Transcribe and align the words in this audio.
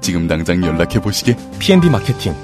지금 0.00 0.26
당장 0.28 0.62
연락해 0.64 1.00
보시게. 1.00 1.36
PNB 1.58 1.90
마케팅. 1.90 2.34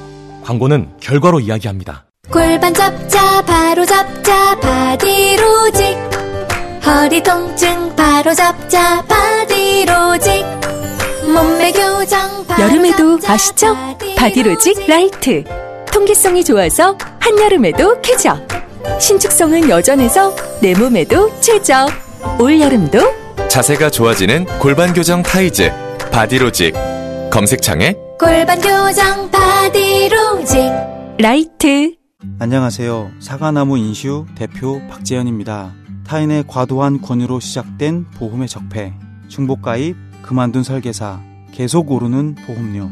광고는 0.45 0.91
결과로 1.01 1.41
이야기합니다. 1.41 2.05
골반 2.31 2.73
잡자 2.75 3.43
바로 3.43 3.85
잡자 3.85 4.59
바디로직 4.61 5.97
허리 6.87 7.23
통증 7.23 7.95
바로 7.97 8.35
잡자 8.35 9.03
바디로직 9.05 10.45
몸매 11.33 11.73
교정 11.73 12.47
바로 12.47 12.63
여름에도 12.63 13.19
잡자, 13.21 13.33
아시죠? 13.35 13.77
바디로직 14.17 14.87
라이트 14.89 15.45
통기성이 15.93 16.45
좋아서 16.45 16.97
한여름에도 17.21 18.01
쾌적 18.03 18.39
신축성은 18.99 19.69
여전해서 19.71 20.35
내 20.61 20.75
몸에도 20.75 21.31
최적 21.41 21.89
올여름도 22.39 22.99
자세가 23.49 23.91
좋아지는 23.91 24.45
골반 24.59 24.93
교정 24.93 25.23
타이즈 25.23 25.71
바디로직 26.11 26.75
검색창에 27.35 27.97
골반 28.17 28.61
교정 28.61 29.29
바디로직 29.29 30.71
라이트 31.19 31.97
안녕하세요. 32.39 33.11
사과나무 33.19 33.77
인슈 33.77 34.27
대표 34.37 34.81
박재현입니다. 34.89 35.73
타인의 36.07 36.45
과도한 36.47 37.01
권유로 37.01 37.41
시작된 37.41 38.07
보험의 38.13 38.47
적폐, 38.47 38.95
중복가입, 39.27 39.97
그만둔 40.23 40.63
설계사, 40.63 41.21
계속 41.51 41.91
오르는 41.91 42.37
보험료. 42.47 42.89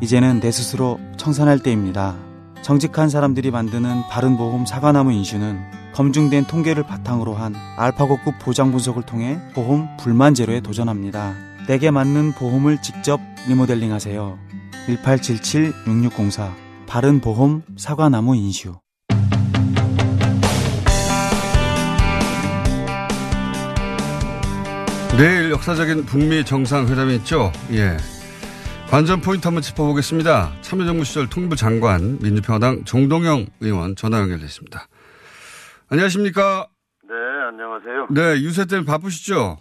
이제는 0.00 0.40
내 0.40 0.50
스스로 0.50 0.98
청산할 1.18 1.58
때입니다. 1.58 2.16
정직한 2.62 3.10
사람들이 3.10 3.50
만드는 3.50 4.04
바른보험 4.08 4.64
사과나무 4.64 5.12
인슈는 5.12 5.60
검증된 5.94 6.46
통계를 6.46 6.84
바탕으로 6.84 7.34
한 7.34 7.54
알파고급 7.76 8.38
보장 8.38 8.70
분석을 8.70 9.02
통해 9.02 9.38
보험 9.52 9.86
불만 9.98 10.32
제로에 10.32 10.60
도전합니다. 10.60 11.51
내게 11.68 11.90
맞는 11.90 12.32
보험을 12.32 12.82
직접 12.82 13.20
리모델링 13.48 13.92
하세요. 13.92 14.38
1877-6604 14.88 16.52
바른보험 16.86 17.62
사과나무 17.76 18.36
인슈 18.36 18.74
내일 25.16 25.50
역사적인 25.50 26.06
북미 26.06 26.44
정상회담이 26.44 27.14
있죠. 27.16 27.52
예. 27.72 27.96
관전 28.90 29.20
포인트 29.20 29.46
한번 29.46 29.62
짚어보겠습니다. 29.62 30.52
참여정부 30.62 31.04
시절 31.04 31.28
통일부 31.28 31.54
장관 31.54 32.18
민주평화당 32.20 32.84
정동영 32.84 33.46
의원 33.60 33.94
전화 33.94 34.18
연결됐습니다. 34.20 34.88
안녕하십니까? 35.88 36.66
네, 37.08 37.14
안녕하세요. 37.48 38.08
네, 38.10 38.42
유세 38.42 38.66
때문에 38.66 38.86
바쁘시죠? 38.86 39.58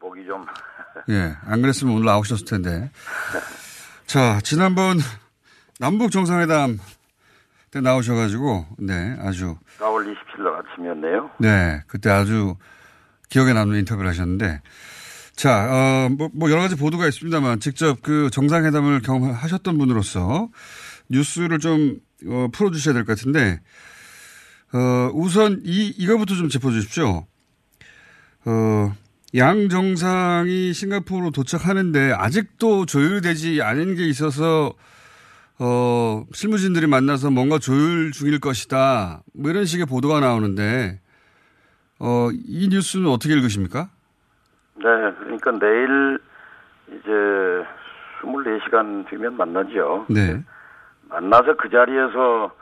목이 0.00 0.26
좀 0.26 0.44
예. 1.08 1.36
안 1.44 1.62
그랬으면 1.62 1.94
오늘 1.94 2.06
나오셨을 2.06 2.44
텐데. 2.46 2.90
자, 4.06 4.40
지난번 4.42 4.98
남북 5.78 6.10
정상회담 6.10 6.78
때 7.70 7.80
나오셔가지고, 7.80 8.66
네, 8.78 9.16
아주, 9.20 9.56
4월 9.78 10.04
27일 10.04 10.42
날 10.44 10.54
아침이었네요. 10.60 11.30
네, 11.38 11.82
그때 11.86 12.10
아주 12.10 12.56
기억에 13.30 13.52
남는 13.54 13.78
인터뷰를 13.80 14.10
하셨는데, 14.10 14.60
자, 15.34 15.66
어, 15.70 16.08
뭐, 16.10 16.28
뭐 16.34 16.50
여러 16.50 16.60
가지 16.60 16.76
보도가 16.76 17.06
있습니다만, 17.08 17.60
직접 17.60 18.02
그 18.02 18.28
정상회담을 18.30 19.00
경험하셨던 19.00 19.78
분으로서 19.78 20.50
뉴스를 21.08 21.58
좀, 21.58 21.96
어, 22.26 22.48
풀어주셔야 22.52 22.92
될 22.92 23.04
것 23.04 23.16
같은데, 23.16 23.60
어, 24.74 25.10
우선 25.14 25.62
이, 25.64 25.86
이거부터 25.96 26.34
좀 26.34 26.48
짚어주십시오. 26.50 27.26
어, 28.44 28.94
양 29.34 29.68
정상이 29.70 30.74
싱가포르로 30.74 31.30
도착하는데 31.30 32.12
아직도 32.12 32.84
조율되지 32.84 33.62
않은 33.62 33.94
게 33.94 34.06
있어서 34.06 34.74
어, 35.58 36.24
실무진들이 36.32 36.86
만나서 36.86 37.30
뭔가 37.30 37.58
조율 37.58 38.12
중일 38.12 38.40
것이다. 38.40 39.22
뭐 39.34 39.50
이런 39.50 39.64
식의 39.64 39.86
보도가 39.86 40.20
나오는데 40.20 41.00
어, 41.98 42.28
이 42.32 42.68
뉴스는 42.68 43.08
어떻게 43.08 43.32
읽으십니까? 43.34 43.88
네, 44.74 44.84
그러니까 45.20 45.52
내일 45.52 46.18
이제 46.88 47.10
24시간 48.20 49.08
뒤면 49.08 49.36
만나죠. 49.36 50.06
네. 50.10 50.42
만나서 51.08 51.56
그 51.56 51.70
자리에서 51.70 52.52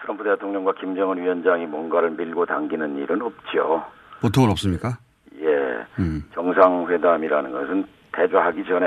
트럼프 0.00 0.24
대통령과 0.24 0.74
김정은 0.74 1.20
위원장이 1.20 1.66
뭔가를 1.66 2.10
밀고 2.12 2.46
당기는 2.46 2.96
일은 2.96 3.20
없죠. 3.20 3.84
보통은 4.20 4.50
없습니까? 4.50 4.98
예. 5.98 6.02
음. 6.02 6.22
정상회담이라는 6.34 7.52
것은 7.52 7.84
대조하기 8.12 8.64
전에 8.64 8.86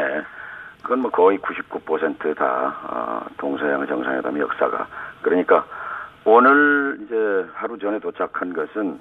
그건 0.82 1.00
뭐 1.00 1.12
거의 1.12 1.38
99%다 1.40 2.76
어, 2.84 3.26
동서양 3.38 3.86
정상회담 3.86 4.40
역사가 4.40 4.88
그러니까 5.22 5.66
오늘 6.26 7.00
이제 7.04 7.50
하루 7.54 7.78
전에 7.78 8.00
도착한 8.00 8.54
것은 8.54 9.00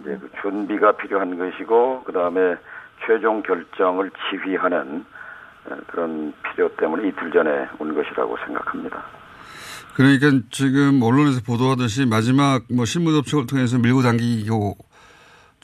이제 0.00 0.18
그 0.20 0.30
준비가 0.40 0.92
필요한 0.92 1.38
것이고 1.38 2.04
그 2.04 2.12
다음에 2.12 2.56
최종 3.06 3.42
결정을 3.42 4.10
지휘하는 4.30 5.04
어, 5.66 5.76
그런 5.86 6.32
필요 6.42 6.68
때문에 6.76 7.08
이틀 7.08 7.30
전에 7.30 7.68
온 7.78 7.94
것이라고 7.94 8.36
생각합니다. 8.44 9.04
그러니까 9.94 10.26
지금 10.50 11.00
언론에서 11.02 11.40
보도하듯이 11.46 12.06
마지막 12.06 12.62
뭐 12.74 12.84
실무 12.84 13.12
접촉을 13.12 13.46
통해서 13.46 13.78
밀고 13.78 14.02
당기고 14.02 14.76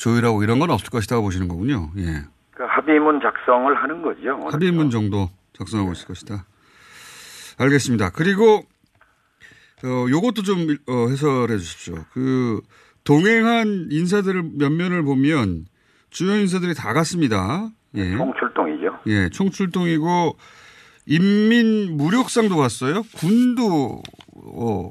조율하고 0.00 0.42
이런 0.42 0.58
건 0.58 0.70
없을 0.70 0.88
것이다 0.90 1.20
보시는 1.20 1.46
거군요. 1.46 1.90
예. 1.98 2.22
그 2.52 2.64
합의문 2.64 3.20
작성을 3.20 3.74
하는 3.82 4.02
거죠. 4.02 4.40
합의문 4.50 4.90
정도 4.90 5.28
작성하고 5.52 5.92
있을 5.92 6.06
것이다. 6.06 6.46
알겠습니다. 7.58 8.10
그리고 8.10 8.62
어 9.84 10.06
요것도 10.10 10.42
좀 10.42 10.76
어, 10.88 11.06
해설해 11.08 11.58
주십시오. 11.58 11.94
그 12.12 12.60
동행한 13.04 13.88
인사들을 13.90 14.42
몇 14.58 14.70
면을 14.72 15.02
보면 15.02 15.66
주요 16.10 16.34
인사들이 16.34 16.74
다 16.74 16.92
갔습니다. 16.94 17.68
예. 17.94 18.16
총출동이죠. 18.16 18.98
예, 19.06 19.28
총출동이고 19.30 20.36
인민 21.06 21.96
무력상도 21.96 22.56
갔어요. 22.56 23.02
군도 23.16 24.02
어, 24.34 24.90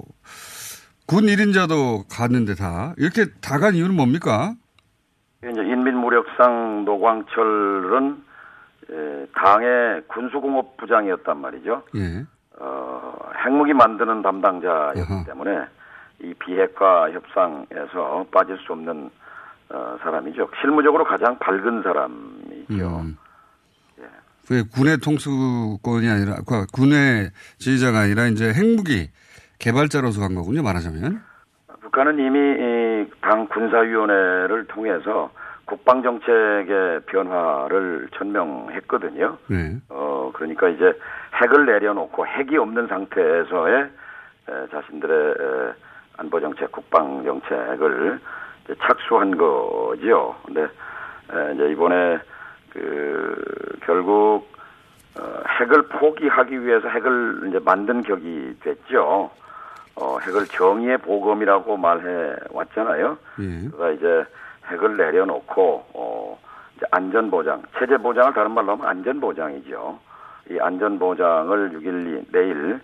군 1.08 1.26
1인자도 1.26 2.06
갔는데 2.10 2.54
다 2.56 2.94
이렇게 2.98 3.26
다 3.42 3.58
간 3.60 3.76
이유는 3.76 3.96
뭡니까? 3.96 4.54
이제 5.44 5.62
인민무력상 5.62 6.84
노광철은 6.86 8.24
에, 8.92 9.26
당의 9.36 10.02
군수공업부장이었단 10.08 11.40
말이죠. 11.40 11.84
예. 11.96 12.26
어, 12.60 13.14
핵무기 13.46 13.74
만드는 13.74 14.22
담당자였기 14.22 15.02
아하. 15.02 15.24
때문에 15.26 15.66
이 16.22 16.34
비핵화 16.34 17.10
협상에서 17.12 18.26
빠질 18.32 18.58
수 18.58 18.74
없는 18.74 19.10
어, 19.70 19.98
사람이죠. 20.02 20.50
실무적으로 20.60 21.06
가장 21.06 21.38
밝은 21.40 21.84
사람이죠. 21.84 23.00
음. 23.02 23.18
그 24.48 24.68
군의 24.68 24.98
통수권이 24.98 26.10
아니라 26.10 26.38
그 26.48 26.66
군의 26.74 27.30
지휘자가 27.60 28.00
아니라 28.00 28.26
이제 28.26 28.52
핵무기 28.52 29.12
개발자로서 29.60 30.20
간 30.22 30.34
거군요. 30.34 30.64
말하자면. 30.64 31.22
북한은 31.82 32.18
이미 32.18 32.40
이 32.40 32.89
당 33.22 33.48
군사위원회를 33.48 34.66
통해서 34.68 35.30
국방 35.66 36.02
정책의 36.02 37.02
변화를 37.06 38.08
천명했거든요. 38.14 39.38
네. 39.48 39.78
어, 39.90 40.32
그러니까 40.34 40.68
이제 40.70 40.98
핵을 41.36 41.66
내려놓고 41.66 42.26
핵이 42.26 42.58
없는 42.58 42.88
상태에서의 42.88 43.90
에, 44.50 44.68
자신들의 44.72 45.32
에, 45.32 45.74
안보 46.18 46.40
정책, 46.40 46.72
국방 46.72 47.24
정책을 47.24 48.20
이제 48.66 48.76
착수한 48.82 49.38
거죠. 49.38 50.36
근데 50.44 50.64
에, 50.64 51.54
이제 51.54 51.70
이번에 51.70 52.20
그 52.74 53.78
결국 53.86 54.50
어, 55.20 55.44
핵을 55.60 55.88
포기하기 55.90 56.66
위해서 56.66 56.88
핵을 56.88 57.44
이제 57.50 57.60
만든 57.64 58.02
격이 58.02 58.56
됐죠. 58.62 59.30
어, 60.00 60.18
핵을 60.22 60.48
정의의 60.48 60.98
보검이라고 61.00 61.76
말해 61.78 62.34
왔잖아요. 62.52 63.18
예. 63.42 63.70
그가 63.70 63.92
이제 63.92 64.24
핵을 64.72 64.98
내려놓고 64.98 65.86
어, 65.94 66.40
이제 66.78 66.86
안전 66.92 67.30
보장, 67.30 67.62
체제 67.78 67.98
보장을 67.98 68.34
다른 68.34 68.52
말로 68.52 68.74
하면 68.74 68.88
안전 68.88 69.20
보장이죠. 69.20 70.00
이 70.52 70.58
안전 70.60 70.98
보장을 70.98 71.72
6일 71.74 72.26
내일 72.32 72.80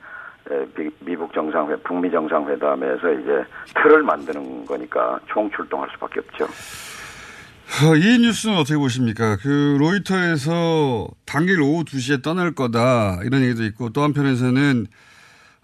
미- 0.78 0.92
미국 1.00 1.34
정상회, 1.34 1.76
북미 1.78 2.12
정상회담에서 2.12 3.12
이제 3.14 3.44
틀을 3.82 4.04
만드는 4.04 4.66
거니까 4.66 5.20
총 5.28 5.50
출동할 5.52 5.90
수밖에 5.94 6.20
없죠. 6.20 6.46
어, 6.46 7.96
이 7.96 8.20
뉴스는 8.20 8.58
어떻게 8.58 8.78
보십니까? 8.78 9.38
그 9.42 9.78
로이터에서 9.80 11.08
당일 11.26 11.62
오후 11.62 11.84
2시에 11.84 12.22
떠날 12.24 12.52
거다 12.54 13.20
이런 13.24 13.42
얘기도 13.42 13.64
있고 13.64 13.90
또 13.90 14.04
한편에서는 14.04 14.86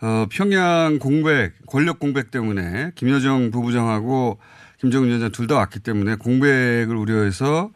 어, 0.01 0.25
평양 0.31 0.97
공백, 0.99 1.53
권력 1.67 1.99
공백 1.99 2.31
때문에 2.31 2.91
김여정 2.95 3.51
부부장하고 3.51 4.39
김정은 4.79 5.07
위원장 5.09 5.31
둘 5.31 5.47
다 5.47 5.55
왔기 5.57 5.79
때문에 5.79 6.15
공백을 6.15 6.95
우려해서 6.95 7.69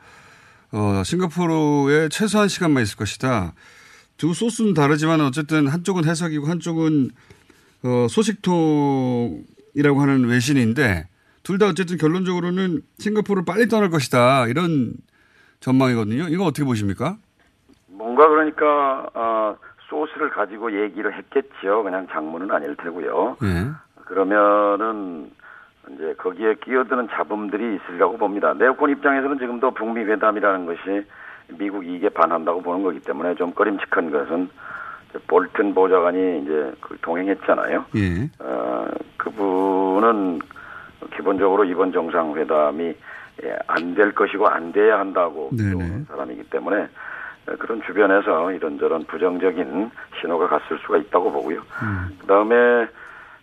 어, 0.72 1.04
싱가포르에 1.06 2.10
최소한 2.10 2.48
시간만 2.48 2.82
있을 2.84 2.98
것이다. 2.98 3.54
두 4.18 4.34
소스는 4.34 4.74
다르지만 4.74 5.22
어쨌든 5.22 5.68
한쪽은 5.68 6.06
해석이고 6.06 6.48
한쪽은 6.48 7.12
어, 7.84 8.08
소식통이라고 8.10 10.02
하는 10.02 10.26
외신인데 10.26 11.08
둘 11.44 11.60
다 11.60 11.68
어쨌든 11.68 11.98
결론적으로는 11.98 12.82
싱가포르를 12.98 13.46
빨리 13.46 13.68
떠날 13.68 13.92
것이다 13.92 14.48
이런 14.48 14.94
전망이거든요. 15.60 16.28
이거 16.30 16.46
어떻게 16.46 16.66
보십니까? 16.66 17.18
뭔가 17.88 18.28
그러니까 18.28 19.10
어, 19.14 19.56
소스를 19.90 20.30
가지고 20.30 20.72
얘기를 20.82 21.14
했겠죠. 21.14 21.84
그냥 21.84 22.08
장문은 22.12 22.52
아닐 22.52 22.76
테고요. 22.76 23.38
예. 23.44 23.68
그러면은 24.06 25.32
이제 25.92 26.14
거기에 26.18 26.56
끼어드는 26.56 27.10
잡음들이 27.10 27.76
있으리라고 27.76 28.18
봅니다. 28.18 28.54
네오콘 28.54 28.90
입장에서는 28.92 29.38
지금도 29.38 29.72
북미 29.72 30.02
회담이라는 30.04 30.66
것이 30.66 31.06
미국 31.60 31.86
이익에 31.86 32.10
반한다고 32.10 32.62
보는 32.62 32.84
거기 32.84 33.00
때문에 33.00 33.36
좀 33.36 33.52
꺼림칙한 33.54 34.12
것은 34.12 34.50
볼튼 35.28 35.74
보좌관이 35.74 36.42
이제 36.42 36.74
그 36.82 36.98
동행했잖아요. 37.02 37.86
예. 37.96 38.30
어, 38.40 38.88
그분은 39.18 40.40
기본적으로 41.16 41.64
이번 41.66 41.92
정상회담이 41.92 42.96
예, 43.44 43.56
안 43.68 43.96
될 43.96 44.14
것이고 44.14 44.48
안 44.48 44.72
돼야 44.72 44.98
한다고. 45.00 45.50
보는 45.50 46.06
사람이기 46.06 46.44
때문에 46.50 46.78
어, 46.84 46.88
그런 47.60 47.82
주변에서 47.86 48.52
이런저런 48.52 49.06
부정적인 49.06 49.92
신호가 50.20 50.48
갔을 50.48 50.80
수가 50.86 50.98
있다고 50.98 51.32
보고요. 51.32 51.62
그다음에 52.22 52.88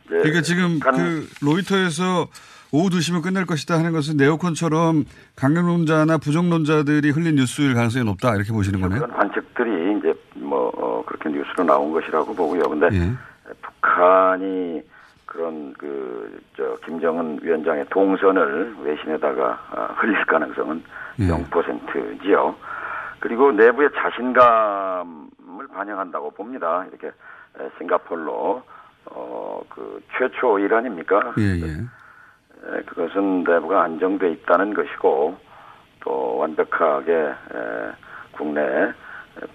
이제 0.06 0.16
그러니까 0.19 0.40
지금 0.43 0.78
북한- 0.81 0.94
그 0.96 1.26
로이터에서 1.40 2.26
오후 2.72 2.88
2시면 2.88 3.22
끝날 3.22 3.44
것이다 3.46 3.78
하는 3.78 3.93
것은 3.93 4.16
네오콘처럼 4.16 5.04
강경론자나 5.37 6.19
부정론자들이 6.19 7.10
흘린 7.10 7.37
뉴스일 7.37 7.75
가능성이 7.75 8.04
높다 8.06 8.34
이렇게 8.34 8.50
보시는 8.52 8.81
거네요. 8.81 9.00
그런 9.00 9.14
관측들이 9.16 9.99
이제 9.99 10.14
뭐 10.37 10.72
어, 10.76 11.04
그렇게 11.06 11.28
뉴스로 11.28 11.64
나온 11.64 11.93
것이라고 11.93 12.34
보고요. 12.34 12.62
근데 12.62 12.88
예. 12.93 13.12
북한이 13.62 14.82
그런 15.26 15.72
그 15.75 16.40
저 16.56 16.76
김정은 16.84 17.38
위원장의 17.43 17.87
동선을 17.90 18.75
외신에다가 18.84 19.58
아, 19.70 19.84
흘릴 19.96 20.22
가능성은 20.26 20.82
예. 21.20 21.28
0%지요. 21.28 22.54
그리고 23.22 23.52
내부의 23.52 23.90
자신감을 23.94 25.69
반영한다고 25.72 26.32
봅니다. 26.32 26.84
이렇게 26.88 27.08
에, 27.08 27.70
싱가폴로 27.78 28.62
어 29.06 29.42
그 29.69 30.02
최초 30.16 30.58
일 30.58 30.74
아닙니까? 30.74 31.32
예, 31.38 31.42
예. 31.42 31.66
에, 31.66 32.82
그것은 32.82 33.44
내부가 33.44 33.82
안정돼 33.84 34.30
있다는 34.32 34.74
것이고 34.74 35.36
또 36.00 36.36
완벽하게 36.38 37.12
에, 37.12 37.92
국내에 38.32 38.92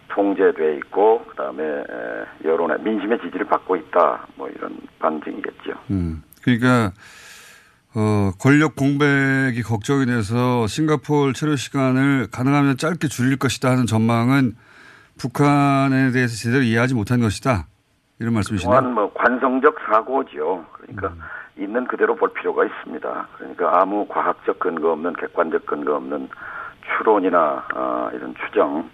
통제돼 0.10 0.78
있고 0.78 1.24
그다음에 1.26 1.64
에, 1.64 1.84
여론의 2.46 2.80
민심의 2.82 3.20
지지를 3.22 3.46
받고 3.46 3.76
있다 3.76 4.28
뭐 4.36 4.50
이런 4.50 4.78
반증이겠죠. 5.00 5.74
음. 5.92 6.24
그러니까 6.44 6.92
어, 7.96 8.32
권력 8.40 8.76
공백이 8.76 9.64
걱정이 9.64 10.06
돼서 10.06 10.68
싱가포르 10.68 11.34
체류 11.34 11.56
시간을 11.56 12.28
가능하면 12.32 12.78
짧게 12.78 13.08
줄일 13.08 13.38
것이다 13.38 13.70
하는 13.72 13.86
전망은 13.86 14.56
북한에 15.20 16.12
대해서 16.12 16.36
제대로 16.36 16.62
이해하지 16.64 16.94
못한 16.94 17.20
것이다. 17.20 17.66
이런 18.20 18.34
말씀이시네요. 18.34 18.72
또한 18.80 18.94
뭐 18.94 19.12
관성적 19.14 19.76
사고죠. 19.90 20.66
그러니까 20.74 21.14
있는 21.58 21.88
그대로 21.88 22.16
볼 22.16 22.34
필요가 22.34 22.66
있습니다. 22.66 23.28
그러니까 23.38 23.82
아무 23.82 24.06
과학적 24.08 24.60
근거 24.60 24.92
없는 24.92 25.14
객관적 25.14 25.66
근거 25.66 25.96
없는 25.96 26.30
추론이나 26.98 27.66
아, 27.74 28.10
이런 28.14 28.36
추정 28.46 28.90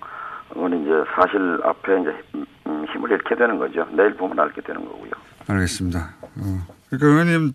은 0.55 0.81
이제 0.83 0.91
사실 1.15 1.59
앞에 1.63 2.01
이제 2.01 2.15
힘- 2.31 2.45
음, 2.67 2.85
힘을 2.93 3.11
잃게 3.11 3.35
되는 3.35 3.57
거죠. 3.57 3.85
내일 3.91 4.15
보면 4.15 4.39
알게 4.39 4.61
되는 4.61 4.85
거고요. 4.85 5.11
알겠습니다. 5.47 6.15
어, 6.37 6.67
그러니까 6.89 7.07
의원님 7.07 7.53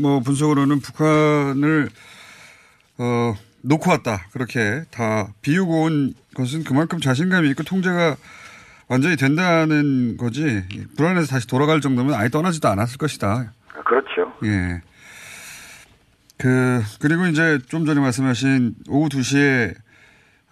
뭐 0.00 0.20
분석으로는 0.20 0.80
북한을 0.80 1.88
어, 2.98 3.34
놓고 3.62 3.90
왔다. 3.90 4.26
그렇게 4.32 4.84
다 4.90 5.28
비우고 5.42 5.82
온 5.82 6.14
것은 6.34 6.64
그만큼 6.64 7.00
자신감이 7.00 7.48
있고 7.50 7.62
통제가 7.62 8.16
완전히 8.88 9.16
된다는 9.16 10.16
거지. 10.16 10.62
불안해서 10.96 11.26
다시 11.26 11.46
돌아갈 11.46 11.80
정도면 11.80 12.14
아예 12.14 12.28
떠나지도 12.28 12.68
않았을 12.68 12.98
것이다. 12.98 13.52
아, 13.74 13.82
그렇죠. 13.82 14.32
예. 14.44 14.80
그, 16.38 16.82
그리고 17.00 17.26
이제 17.26 17.58
좀 17.66 17.86
전에 17.86 18.00
말씀하신 18.00 18.74
오후 18.88 19.08
2시에 19.08 19.74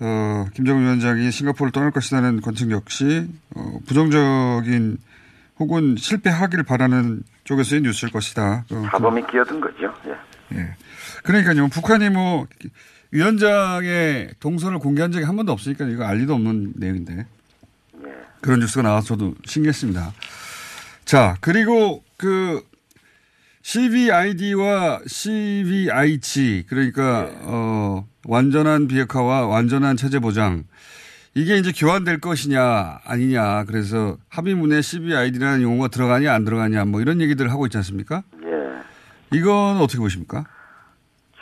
어, 0.00 0.46
김정은 0.54 0.82
위원장이 0.82 1.30
싱가포르를 1.30 1.70
떠날 1.72 1.90
것이라는 1.92 2.40
관측 2.40 2.70
역시 2.70 3.28
어, 3.54 3.78
부정적인 3.86 4.98
혹은 5.58 5.96
실패하기를 5.96 6.64
바라는 6.64 7.22
쪽에서의 7.44 7.82
뉴스일 7.82 8.10
것이다. 8.12 8.64
어, 8.70 8.86
사범이 8.90 9.26
끼어든 9.30 9.60
거죠. 9.60 9.94
예. 10.06 10.58
예. 10.58 10.76
그러니까요. 11.22 11.68
북한이 11.68 12.10
뭐 12.10 12.46
위원장의 13.12 14.30
동선을 14.40 14.78
공개한 14.80 15.12
적이 15.12 15.26
한 15.26 15.36
번도 15.36 15.52
없으니까 15.52 15.86
이거 15.86 16.04
알 16.04 16.18
리도 16.18 16.34
없는 16.34 16.72
내용인데 16.76 17.18
예. 18.04 18.12
그런 18.40 18.60
뉴스가 18.60 18.82
나와서 18.82 19.08
저도 19.08 19.34
신기했습니다. 19.44 20.12
자, 21.04 21.36
그리고 21.40 22.02
그 22.16 22.62
CVID와 23.62 25.00
CVIG 25.06 26.64
그러니까 26.68 27.30
어 27.42 28.06
완전한 28.26 28.88
비핵화와 28.88 29.46
완전한 29.46 29.96
체제 29.96 30.18
보장 30.18 30.64
이게 31.34 31.56
이제 31.56 31.72
교환될 31.76 32.20
것이냐 32.20 33.00
아니냐 33.04 33.64
그래서 33.64 34.16
합의문에 34.30 34.80
CVID라는 34.80 35.62
용어가 35.62 35.88
들어가냐 35.88 36.32
안 36.32 36.44
들어가냐 36.44 36.84
뭐 36.84 37.00
이런 37.00 37.20
얘기들을 37.20 37.50
하고 37.50 37.66
있지 37.66 37.76
않습니까? 37.78 38.22
예. 38.44 39.36
이건 39.36 39.78
어떻게 39.78 39.98
보십니까? 39.98 40.44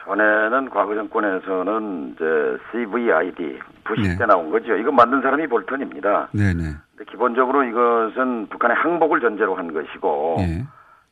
전에는 0.05 0.71
과거 0.71 0.95
정권에서는 0.95 2.15
이제 2.15 2.25
CVID 2.73 3.59
부시 3.85 4.03
네. 4.03 4.19
때 4.19 4.27
나온 4.27 4.51
거죠. 4.51 4.75
이거 4.77 4.91
만든 4.91 5.21
사람이 5.21 5.47
볼턴입니다. 5.47 6.29
네네. 6.33 6.63
근데 6.97 7.11
기본적으로 7.11 7.63
이것은 7.65 8.49
북한의 8.49 8.77
항복을 8.79 9.21
전제로 9.21 9.55
한 9.55 9.73
것이고 9.73 10.37
예. 10.41 10.65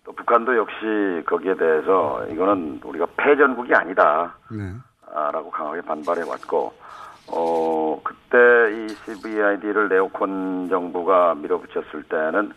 또 0.05 0.13
북한도 0.13 0.57
역시 0.57 1.23
거기에 1.27 1.55
대해서 1.57 2.27
이거는 2.31 2.81
우리가 2.83 3.07
패전국이 3.17 3.75
아니다. 3.75 4.35
네. 4.51 4.73
아, 5.15 5.31
라고 5.33 5.51
강하게 5.51 5.81
반발해 5.83 6.23
왔고, 6.23 6.73
어, 7.33 8.01
그때 8.03 8.39
이 8.73 8.89
CVID를 8.89 9.89
네오콘 9.89 10.69
정부가 10.69 11.35
밀어붙였을 11.37 12.03
때는 12.05 12.53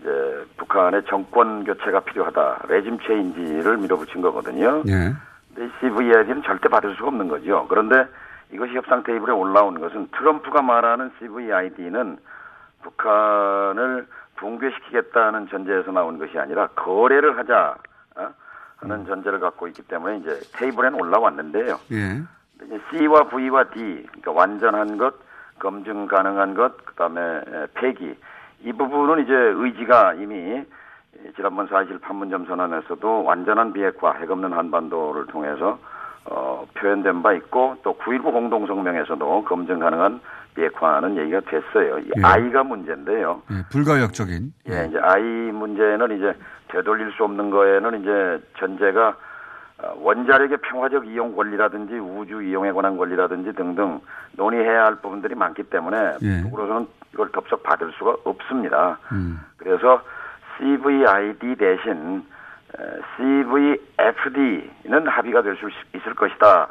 이제 0.00 0.44
북한의 0.56 1.04
정권 1.08 1.64
교체가 1.64 2.00
필요하다. 2.00 2.66
레짐 2.68 2.98
체인지를 3.00 3.78
밀어붙인 3.78 4.22
거거든요. 4.22 4.82
예. 4.88 5.14
근데 5.54 5.66
이 5.66 5.70
CVID는 5.80 6.42
절대 6.42 6.68
받을 6.68 6.94
수가 6.96 7.08
없는 7.08 7.28
거죠. 7.28 7.66
그런데 7.68 8.06
이것이 8.52 8.74
협상 8.74 9.02
테이블에 9.02 9.32
올라온 9.32 9.80
것은 9.80 10.08
트럼프가 10.16 10.62
말하는 10.62 11.10
CVID는 11.18 12.18
북한을 12.82 14.06
붕괴시키겠다는 14.36 15.48
전제에서 15.48 15.90
나온 15.90 16.18
것이 16.18 16.38
아니라 16.38 16.68
거래를 16.68 17.38
하자 17.38 17.76
어? 18.16 18.28
하는 18.76 19.06
전제를 19.06 19.40
갖고 19.40 19.66
있기 19.68 19.82
때문에 19.82 20.18
이제 20.18 20.40
테이블에는 20.56 21.00
올라왔는데요. 21.00 21.80
예. 21.92 22.22
C와 22.90 23.28
V와 23.28 23.64
D, 23.64 24.06
그러니까 24.06 24.32
완전한 24.32 24.96
것, 24.96 25.14
검증 25.58 26.06
가능한 26.06 26.54
것, 26.54 26.84
그 26.84 26.94
다음에 26.94 27.20
에, 27.20 27.66
폐기 27.74 28.16
이 28.64 28.72
부분은 28.72 29.24
이제 29.24 29.32
의지가 29.34 30.14
이미 30.14 30.64
지난번 31.34 31.66
사실 31.66 31.98
판문점 31.98 32.46
선언에서도 32.46 33.24
완전한 33.24 33.72
비핵화, 33.72 34.12
핵 34.12 34.30
없는 34.30 34.52
한반도를 34.52 35.26
통해서 35.26 35.78
어, 36.24 36.66
표현된 36.74 37.22
바 37.22 37.32
있고 37.34 37.76
또 37.82 37.96
9.19 37.98 38.32
공동성명에서도 38.32 39.44
검증 39.44 39.78
가능한 39.78 40.20
비핵화는 40.54 41.16
얘기가 41.18 41.40
됐어요. 41.40 41.98
이 41.98 42.10
예. 42.16 42.22
아이가 42.22 42.64
문제인데요. 42.64 43.42
예. 43.50 43.54
불가역적인. 43.70 44.52
예, 44.70 44.86
이제 44.88 44.98
아이 45.00 45.22
문제는 45.22 46.16
이제 46.16 46.34
되돌릴 46.68 47.12
수 47.12 47.24
없는 47.24 47.50
거에는 47.50 48.00
이제 48.00 48.42
전제가 48.58 49.08
어, 49.08 49.14
원자력의 49.96 50.58
평화적 50.58 51.06
이용 51.06 51.34
권리라든지 51.36 51.94
우주 51.98 52.42
이용에 52.42 52.72
관한 52.72 52.96
권리라든지 52.96 53.52
등등 53.52 54.00
논의해야 54.32 54.86
할 54.86 54.94
부분들이 54.96 55.34
많기 55.34 55.62
때문에 55.64 56.16
예. 56.22 56.42
북으로서는 56.42 56.86
이걸 57.12 57.30
덥석 57.32 57.62
받을 57.62 57.92
수가 57.98 58.16
없습니다. 58.24 58.98
음. 59.12 59.40
그래서 59.58 60.02
CVID 60.58 61.56
대신 61.56 62.24
CVFD는 63.16 65.06
합의가 65.08 65.42
될 65.42 65.56
수 65.56 65.68
있을 65.94 66.14
것이다. 66.14 66.68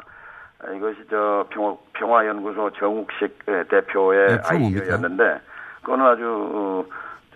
아, 0.58 0.72
이것이 0.72 0.96
저 1.10 1.46
평화, 1.50 1.74
평화 1.92 2.26
연구소 2.26 2.70
정욱식 2.72 3.38
예, 3.48 3.64
대표의 3.68 4.28
네? 4.28 4.38
아이디어였는데 4.44 5.40
그거는 5.82 6.06
아주 6.06 6.22
어, 6.26 6.84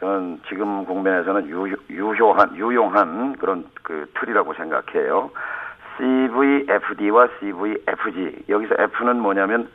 저는 0.00 0.40
지금 0.48 0.84
국면에서는 0.86 1.48
유, 1.48 1.76
유효한 1.90 2.56
유용한 2.56 3.36
그런 3.36 3.70
그 3.82 4.10
틀이라고 4.14 4.54
생각해요. 4.54 5.30
CVFD와 5.98 7.28
CVFG 7.38 8.46
여기서 8.48 8.74
F는 8.78 9.20
뭐냐면 9.20 9.70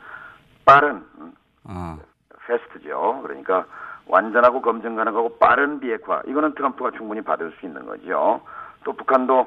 빠른 0.64 1.04
음, 1.18 1.32
아, 1.64 1.96
패스트죠. 2.44 3.20
그러니까 3.22 3.66
완전하고 4.08 4.62
검증 4.62 4.96
가능하고 4.96 5.38
빠른 5.38 5.78
비핵화. 5.78 6.22
이거는 6.26 6.54
트럼프가 6.54 6.90
충분히 6.96 7.22
받을 7.22 7.52
수 7.60 7.66
있는 7.66 7.86
거죠. 7.86 8.40
또 8.82 8.92
북한도 8.92 9.46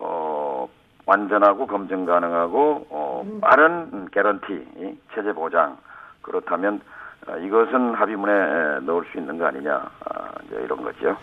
어 0.00 0.68
완전하고 1.04 1.66
검증 1.66 2.06
가능하고 2.06 2.86
어 2.88 3.38
빠른 3.42 4.08
개런티 4.10 4.98
체제 5.14 5.32
보장 5.34 5.76
그렇다면 6.22 6.76
어, 6.76 6.95
이것은 7.44 7.94
합의문에 7.94 8.80
넣을 8.86 9.04
수 9.10 9.18
있는 9.18 9.36
거 9.38 9.46
아니냐 9.46 9.72
아, 9.74 10.28
이제 10.46 10.56
이런 10.64 10.82
거죠. 10.82 11.16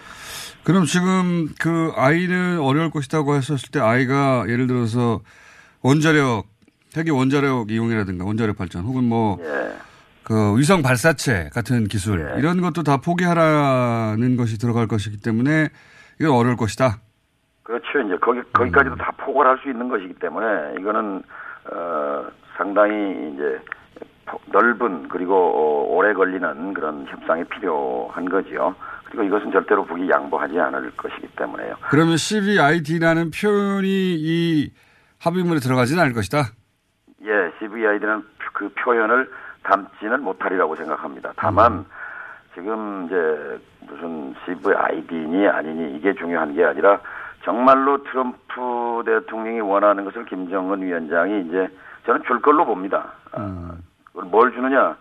그럼 0.63 0.85
지금 0.85 1.47
그 1.59 1.91
아이는 1.95 2.59
어려울 2.59 2.89
것이라고 2.91 3.35
했었을 3.35 3.69
때 3.71 3.79
아이가 3.79 4.45
예를 4.47 4.67
들어서 4.67 5.21
원자력, 5.81 6.45
핵의 6.95 7.11
원자력 7.11 7.71
이용이라든가 7.71 8.25
원자력 8.25 8.57
발전 8.57 8.83
혹은 8.83 9.03
뭐 9.03 9.37
예. 9.41 9.73
그 10.23 10.57
위성 10.57 10.81
발사체 10.81 11.49
같은 11.53 11.85
기술 11.85 12.31
예. 12.35 12.39
이런 12.39 12.61
것도 12.61 12.83
다 12.83 12.97
포기하라는 12.97 14.37
것이 14.37 14.57
들어갈 14.57 14.87
것이기 14.87 15.19
때문에 15.21 15.69
이건 16.21 16.31
어려울 16.33 16.55
것이다. 16.55 16.97
그렇죠. 17.63 17.99
이제 18.05 18.15
거기 18.21 18.41
거기까지도 18.53 18.95
다 18.97 19.11
포괄할 19.17 19.57
수 19.63 19.69
있는 19.69 19.87
것이기 19.89 20.13
때문에 20.15 20.75
이거는 20.79 21.23
어 21.71 22.25
상당히 22.57 23.33
이제 23.33 23.59
포- 23.65 23.82
넓은 24.47 25.07
그리고 25.09 25.35
어, 25.35 25.95
오래 25.95 26.13
걸리는 26.13 26.73
그런 26.73 27.05
협상이 27.07 27.43
필요한 27.45 28.29
거지요. 28.29 28.75
그리고 29.05 29.23
이것은 29.23 29.51
절대로 29.51 29.85
북이 29.85 30.09
양보하지 30.09 30.59
않을 30.59 30.91
것이기 30.95 31.27
때문에요. 31.35 31.75
그러면 31.89 32.17
CVID라는 32.17 33.31
표현이 33.31 33.87
이 33.87 34.71
합의문에 35.21 35.59
들어가지는 35.59 36.01
않을 36.01 36.13
것이다. 36.13 36.45
예, 37.23 37.51
CVID는 37.59 38.23
그 38.53 38.69
표현을 38.83 39.29
담지는 39.63 40.21
못하리라고 40.21 40.75
생각합니다. 40.75 41.33
다만 41.35 41.85
지금 42.53 43.05
이제 43.05 43.59
무슨 43.87 44.35
CVID니 44.45 45.47
아니니 45.47 45.95
이게 45.97 46.13
중요한 46.13 46.53
게 46.53 46.63
아니라 46.63 46.99
정말로 47.43 48.03
트럼프 48.03 49.03
대통령이 49.05 49.61
원하는 49.61 50.05
것을 50.05 50.25
김정은 50.25 50.81
위원장이 50.81 51.47
이제 51.47 51.67
저는 52.05 52.23
줄 52.25 52.41
걸로 52.41 52.65
봅니다. 52.65 53.13
아, 53.31 53.75
그걸 53.75 53.92
뭘 54.13 54.51
주느냐? 54.51 54.95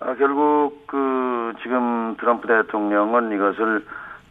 아, 0.00 0.14
결국 0.14 0.86
그 0.86 1.52
지금 1.62 2.16
트럼프 2.18 2.46
대통령은 2.46 3.32
이것을 3.32 3.84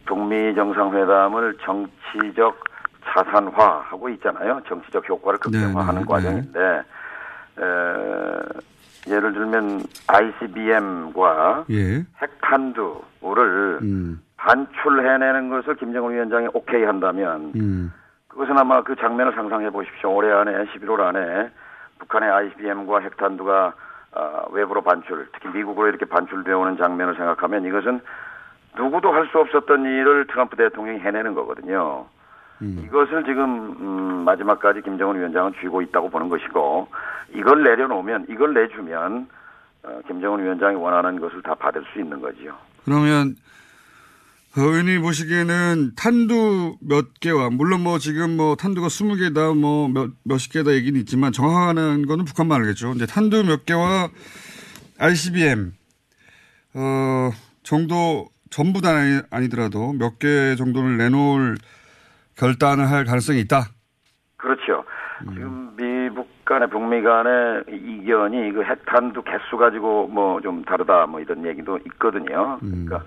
북미 0.06 0.54
정상회담을 0.54 1.56
정치적 1.62 2.64
자산화하고 3.04 4.08
있잖아요. 4.10 4.60
정치적 4.68 5.08
효과를 5.08 5.38
극대화하는 5.38 5.94
네, 5.94 6.00
네, 6.00 6.06
과정인데 6.06 6.82
에, 7.58 9.12
예를 9.12 9.32
들면 9.32 9.82
ICBM과 10.06 11.66
예. 11.70 12.04
핵탄두를 12.20 13.78
음, 13.82 14.22
반출해내는 14.36 15.50
것을 15.50 15.76
김정은 15.76 16.14
위원장이 16.14 16.48
오케이 16.54 16.84
한다면 16.84 17.52
음, 17.56 17.92
그것은 18.28 18.56
아마 18.58 18.82
그 18.82 18.96
장면을 18.96 19.32
상상해 19.34 19.70
보십시오. 19.70 20.14
올해 20.14 20.32
안에 20.32 20.52
11월 20.66 21.00
안에 21.00 21.50
북한의 21.98 22.30
ICBM과 22.30 23.00
핵탄두가 23.00 23.74
아, 24.16 24.44
외부로 24.50 24.82
반출, 24.82 25.28
특히 25.32 25.48
미국으로 25.48 25.88
이렇게 25.88 26.04
반출되어 26.04 26.56
오는 26.58 26.76
장면을 26.76 27.16
생각하면 27.16 27.64
이것은 27.64 28.00
누구도 28.76 29.12
할 29.12 29.26
수 29.28 29.38
없었던 29.38 29.84
일을 29.84 30.26
트럼프 30.28 30.56
대통령이 30.56 31.00
해내는 31.00 31.34
거거든요. 31.34 32.06
이것을 32.84 33.24
지금 33.24 33.44
음, 33.80 34.24
마지막까지 34.24 34.82
김정은 34.82 35.16
위원장은 35.18 35.54
쥐고 35.60 35.82
있다고 35.82 36.08
보는 36.10 36.28
것이고 36.28 36.88
이걸 37.34 37.62
내려놓으면 37.64 38.26
이걸 38.28 38.54
내주면 38.54 39.26
어, 39.82 40.00
김정은 40.06 40.42
위원장이 40.42 40.76
원하는 40.76 41.20
것을 41.20 41.42
다 41.42 41.54
받을 41.54 41.84
수 41.92 41.98
있는 42.00 42.20
거지요. 42.20 42.54
그러면 42.84 43.34
그 43.34 43.40
의원님 44.56 45.02
보시기에는 45.02 45.92
탄두 45.96 46.76
몇 46.80 47.18
개와 47.20 47.50
물론 47.50 47.82
뭐 47.82 47.98
지금 47.98 48.36
뭐 48.36 48.54
탄두가 48.54 48.86
20개다 48.86 49.56
뭐 49.58 49.88
몇, 49.88 50.10
몇십 50.24 50.52
개다 50.52 50.72
얘기는 50.72 50.98
있지만 51.00 51.32
정확한 51.32 52.06
거는 52.06 52.24
북한만 52.24 52.60
알겠죠. 52.60 52.90
근데 52.90 53.06
탄두 53.06 53.42
몇 53.44 53.66
개와 53.66 54.08
ICBM 54.98 55.72
어 56.74 57.30
정도 57.64 58.28
전부 58.50 58.80
다 58.80 58.90
아니, 58.90 59.20
아니 59.30 59.48
더라도 59.48 59.92
몇 59.92 60.18
개 60.20 60.54
정도를 60.54 60.98
내놓을 60.98 61.56
결단을 62.36 62.88
할 62.88 63.04
가능성이 63.04 63.40
있다. 63.40 63.64
그렇죠. 64.36 64.84
지금 65.32 65.74
미북 65.76 66.28
간의 66.44 66.68
북미 66.70 67.02
간의 67.02 67.64
이견이 67.70 68.52
그 68.52 68.62
핵탄두 68.62 69.22
개수 69.22 69.56
가지고 69.56 70.06
뭐 70.08 70.40
좀 70.40 70.64
다르다 70.64 71.06
뭐 71.06 71.18
이런 71.20 71.44
얘기도 71.44 71.78
있거든요. 71.86 72.58
그러니까 72.60 73.02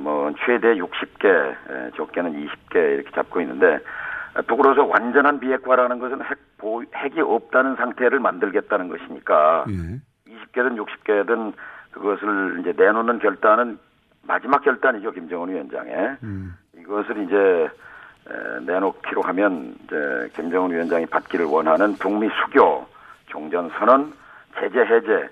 뭐 0.00 0.32
최대 0.44 0.74
60개, 0.74 1.26
에, 1.26 1.90
적게는 1.96 2.32
20개 2.32 2.76
이렇게 2.76 3.10
잡고 3.12 3.40
있는데 3.42 3.78
북으로서 4.46 4.84
완전한 4.84 5.40
비핵화라는 5.40 5.98
것은 5.98 6.22
핵 6.24 6.38
보, 6.58 6.82
핵이 6.94 7.20
없다는 7.20 7.76
상태를 7.76 8.20
만들겠다는 8.20 8.88
것이니까 8.88 9.64
예. 9.68 10.00
20개든 10.32 10.76
60개든 10.84 11.52
그것을 11.90 12.58
이제 12.60 12.72
내놓는 12.76 13.18
결단은 13.18 13.78
마지막 14.22 14.62
결단이죠 14.62 15.10
김정은 15.12 15.48
위원장의 15.50 16.16
이것을 16.78 17.24
이제 17.24 17.68
에, 18.30 18.60
내놓기로 18.66 19.22
하면 19.22 19.74
이제 19.84 20.30
김정은 20.34 20.70
위원장이 20.70 21.06
받기를 21.06 21.46
원하는 21.46 21.94
북미 21.94 22.28
수교, 22.28 22.86
종전 23.26 23.70
선언, 23.70 24.12
제재 24.58 24.80
해제 24.80 25.28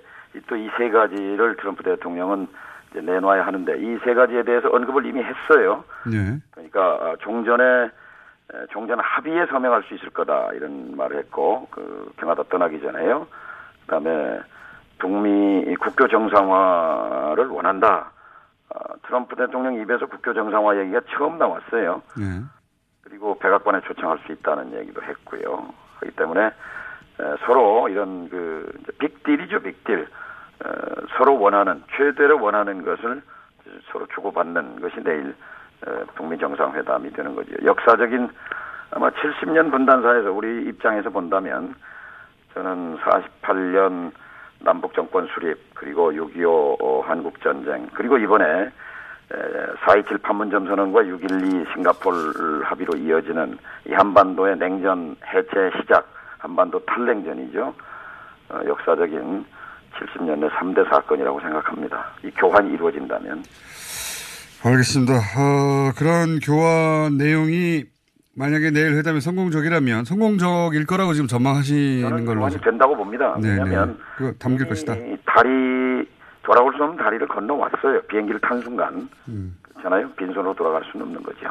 또 0.46 0.56
이 0.56 0.68
세 0.76 0.90
가지를 0.90 1.56
트럼프 1.56 1.82
대통령은 1.82 2.46
내놔야 2.94 3.46
하는데 3.46 3.76
이 3.78 3.98
세 4.04 4.14
가지에 4.14 4.42
대해서 4.44 4.68
언급을 4.70 5.04
이미 5.06 5.22
했어요. 5.22 5.84
네. 6.06 6.38
그러니까 6.52 6.94
어, 6.94 7.16
종전에 7.20 7.64
에, 7.84 8.66
종전 8.70 8.98
합의에 9.00 9.46
서명할 9.46 9.82
수 9.84 9.94
있을 9.94 10.10
거다 10.10 10.52
이런 10.54 10.96
말을 10.96 11.18
했고 11.18 11.68
그 11.70 12.10
캐나다 12.18 12.42
떠나기 12.44 12.80
전에요. 12.80 13.26
그다음에 13.82 14.40
북미 14.98 15.74
국교 15.76 16.08
정상화를 16.08 17.46
원한다. 17.48 18.10
어, 18.70 18.78
트럼프 19.06 19.36
대통령 19.36 19.74
입에서 19.74 20.06
국교 20.06 20.34
정상화 20.34 20.76
얘기가 20.78 21.00
처음 21.10 21.38
나왔어요. 21.38 22.02
네. 22.18 22.40
그리고 23.02 23.38
백악관에 23.38 23.80
초청할 23.82 24.18
수 24.26 24.32
있다는 24.32 24.72
얘기도 24.74 25.02
했고요. 25.02 25.72
그렇기 26.00 26.16
때문에 26.16 26.46
에, 26.46 27.34
서로 27.46 27.88
이런 27.88 28.28
그 28.28 28.70
빅딜이죠, 28.98 29.60
빅딜. 29.60 30.06
어, 30.64 30.70
서로 31.16 31.38
원하는 31.38 31.82
최대로 31.96 32.40
원하는 32.40 32.84
것을 32.84 33.22
서로 33.92 34.06
주고받는 34.14 34.80
것이 34.80 34.96
내일 35.02 35.34
에, 35.86 36.04
북미 36.14 36.38
정상회담이 36.38 37.12
되는 37.12 37.34
거죠. 37.34 37.54
역사적인 37.64 38.28
아마 38.90 39.10
70년 39.10 39.70
분단사에서 39.70 40.32
우리 40.32 40.68
입장에서 40.68 41.10
본다면 41.10 41.74
저는 42.54 42.98
48년 42.98 44.12
남북 44.60 44.94
정권 44.94 45.26
수립 45.28 45.56
그리고 45.74 46.10
6.25 46.12 47.02
한국 47.04 47.40
전쟁 47.42 47.86
그리고 47.94 48.18
이번에 48.18 48.70
4.27 49.30 50.22
판문점 50.22 50.66
선언과 50.66 51.02
6.12 51.02 51.72
싱가폴 51.74 52.64
합의로 52.64 52.96
이어지는 52.96 53.58
이 53.86 53.92
한반도의 53.92 54.56
냉전 54.56 55.16
해체 55.26 55.70
시작 55.76 56.08
한반도 56.38 56.78
탈냉전이죠. 56.86 57.74
어, 58.50 58.60
역사적인 58.66 59.44
70년의 59.98 60.50
3대 60.50 60.88
사건이라고 60.88 61.40
생각합니다. 61.40 62.12
이 62.24 62.30
교환이 62.30 62.72
이루어진다면 62.74 63.42
알겠습니다. 64.64 65.14
어, 65.14 65.92
그런 65.96 66.40
교환 66.40 67.16
내용이 67.16 67.84
만약에 68.34 68.70
내일 68.70 68.94
회담이 68.96 69.20
성공적이라면 69.20 70.04
성공적일 70.04 70.86
거라고 70.86 71.12
지금 71.12 71.26
전망하시는 71.26 72.24
걸로. 72.24 72.40
교환이 72.40 72.60
된다고 72.60 72.96
봅니다. 72.96 73.36
네, 73.40 73.50
왜냐하면 73.50 73.98
네. 74.20 74.32
담길 74.38 74.66
이 74.66 74.68
것이다. 74.68 74.94
다리 75.26 76.08
돌아올 76.42 76.72
수 76.76 76.82
없는 76.82 76.96
다리를 76.96 77.26
건너 77.28 77.54
왔어요. 77.54 78.00
비행기를 78.02 78.40
탄 78.40 78.60
순간 78.60 79.08
음. 79.28 79.56
그렇잖아요. 79.62 80.10
빈손으로 80.12 80.54
돌아갈 80.54 80.82
수는 80.90 81.06
없는 81.06 81.22
거죠. 81.22 81.46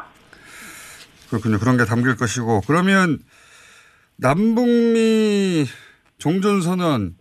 그렇군요. 1.30 1.58
그런 1.58 1.76
게 1.76 1.84
담길 1.84 2.16
것이고 2.16 2.62
그러면 2.66 3.18
남북미 4.16 5.66
종전선언 6.18 7.14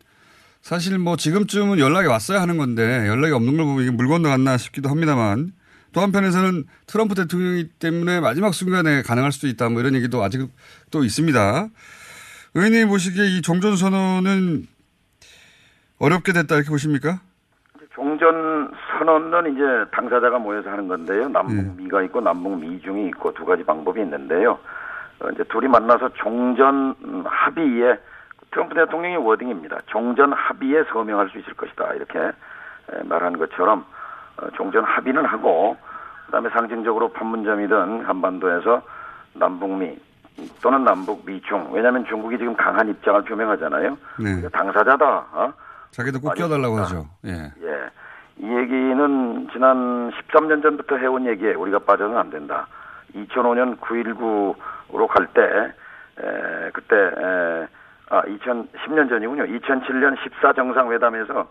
사실 0.67 0.99
뭐 0.99 1.15
지금쯤은 1.15 1.79
연락이 1.79 2.09
왔어야 2.09 2.41
하는 2.41 2.57
건데 2.57 3.07
연락이 3.07 3.31
없는 3.31 3.55
걸 3.55 3.65
보면 3.65 3.83
이게 3.83 3.91
물 3.91 4.09
건너갔나 4.09 4.57
싶기도 4.57 4.89
합니다만 4.89 5.53
또 5.93 6.01
한편에서는 6.01 6.65
트럼프 6.87 7.15
대통령이 7.15 7.69
때문에 7.79 8.19
마지막 8.19 8.53
순간에 8.53 9.01
가능할 9.01 9.31
수도 9.31 9.47
있다 9.47 9.69
뭐 9.69 9.79
이런 9.79 9.95
얘기도 9.95 10.21
아직 10.21 10.41
또 10.91 11.05
있습니다. 11.05 11.67
의원님 12.53 12.89
보시기에 12.89 13.27
이 13.27 13.41
종전 13.41 13.77
선언은 13.77 14.67
어렵게 15.99 16.33
됐다 16.33 16.55
이렇게 16.55 16.69
보십니까? 16.69 17.21
종전 17.93 18.69
선언은 18.91 19.53
이제 19.53 19.63
당사자가 19.95 20.37
모여서 20.37 20.69
하는 20.69 20.89
건데요. 20.89 21.29
남북 21.29 21.77
미가 21.77 22.01
있고 22.03 22.19
남북 22.19 22.59
미중이 22.59 23.07
있고 23.07 23.33
두 23.35 23.45
가지 23.45 23.63
방법이 23.63 24.01
있는데요. 24.01 24.59
어, 25.21 25.29
이제 25.33 25.45
둘이 25.45 25.69
만나서 25.69 26.09
종전 26.15 27.23
합의에 27.23 27.97
트럼프 28.51 28.75
대통령의 28.75 29.17
워딩입니다. 29.17 29.79
종전 29.87 30.33
합의에 30.33 30.83
서명할 30.91 31.29
수 31.29 31.37
있을 31.39 31.53
것이다 31.53 31.93
이렇게 31.93 32.19
에, 32.19 33.03
말한 33.03 33.37
것처럼 33.37 33.85
어, 34.37 34.49
종전 34.55 34.83
합의는 34.83 35.25
하고 35.25 35.77
그다음에 36.25 36.49
상징적으로 36.49 37.09
판문점이든 37.13 38.05
한반도에서 38.05 38.81
남북미 39.33 39.97
또는 40.61 40.83
남북 40.83 41.25
미중 41.25 41.69
왜냐하면 41.71 42.05
중국이 42.05 42.37
지금 42.37 42.55
강한 42.55 42.87
입장을 42.89 43.23
표명하잖아요. 43.23 43.97
네. 44.19 44.49
당사자다. 44.49 45.25
어? 45.31 45.53
자기도 45.91 46.19
꼭 46.19 46.33
껴달라고. 46.35 46.77
하죠. 46.79 47.05
예. 47.25 47.31
예. 47.31 47.89
이 48.39 48.45
얘기는 48.45 49.49
지난 49.51 50.11
13년 50.11 50.61
전부터 50.61 50.97
해온 50.97 51.25
얘기에 51.25 51.55
우리가 51.55 51.79
빠져는 51.79 52.17
안 52.17 52.29
된다. 52.29 52.67
2005년 53.15 53.79
9.19로 53.79 55.07
갈 55.07 55.25
때, 55.27 55.41
에, 55.41 56.69
그때, 56.71 56.95
에, 56.95 57.67
아, 58.09 58.21
2010년 58.21 59.09
전이군요. 59.09 59.43
2007년 59.43 60.15
14 60.17 60.53
정상회담에서 60.53 61.47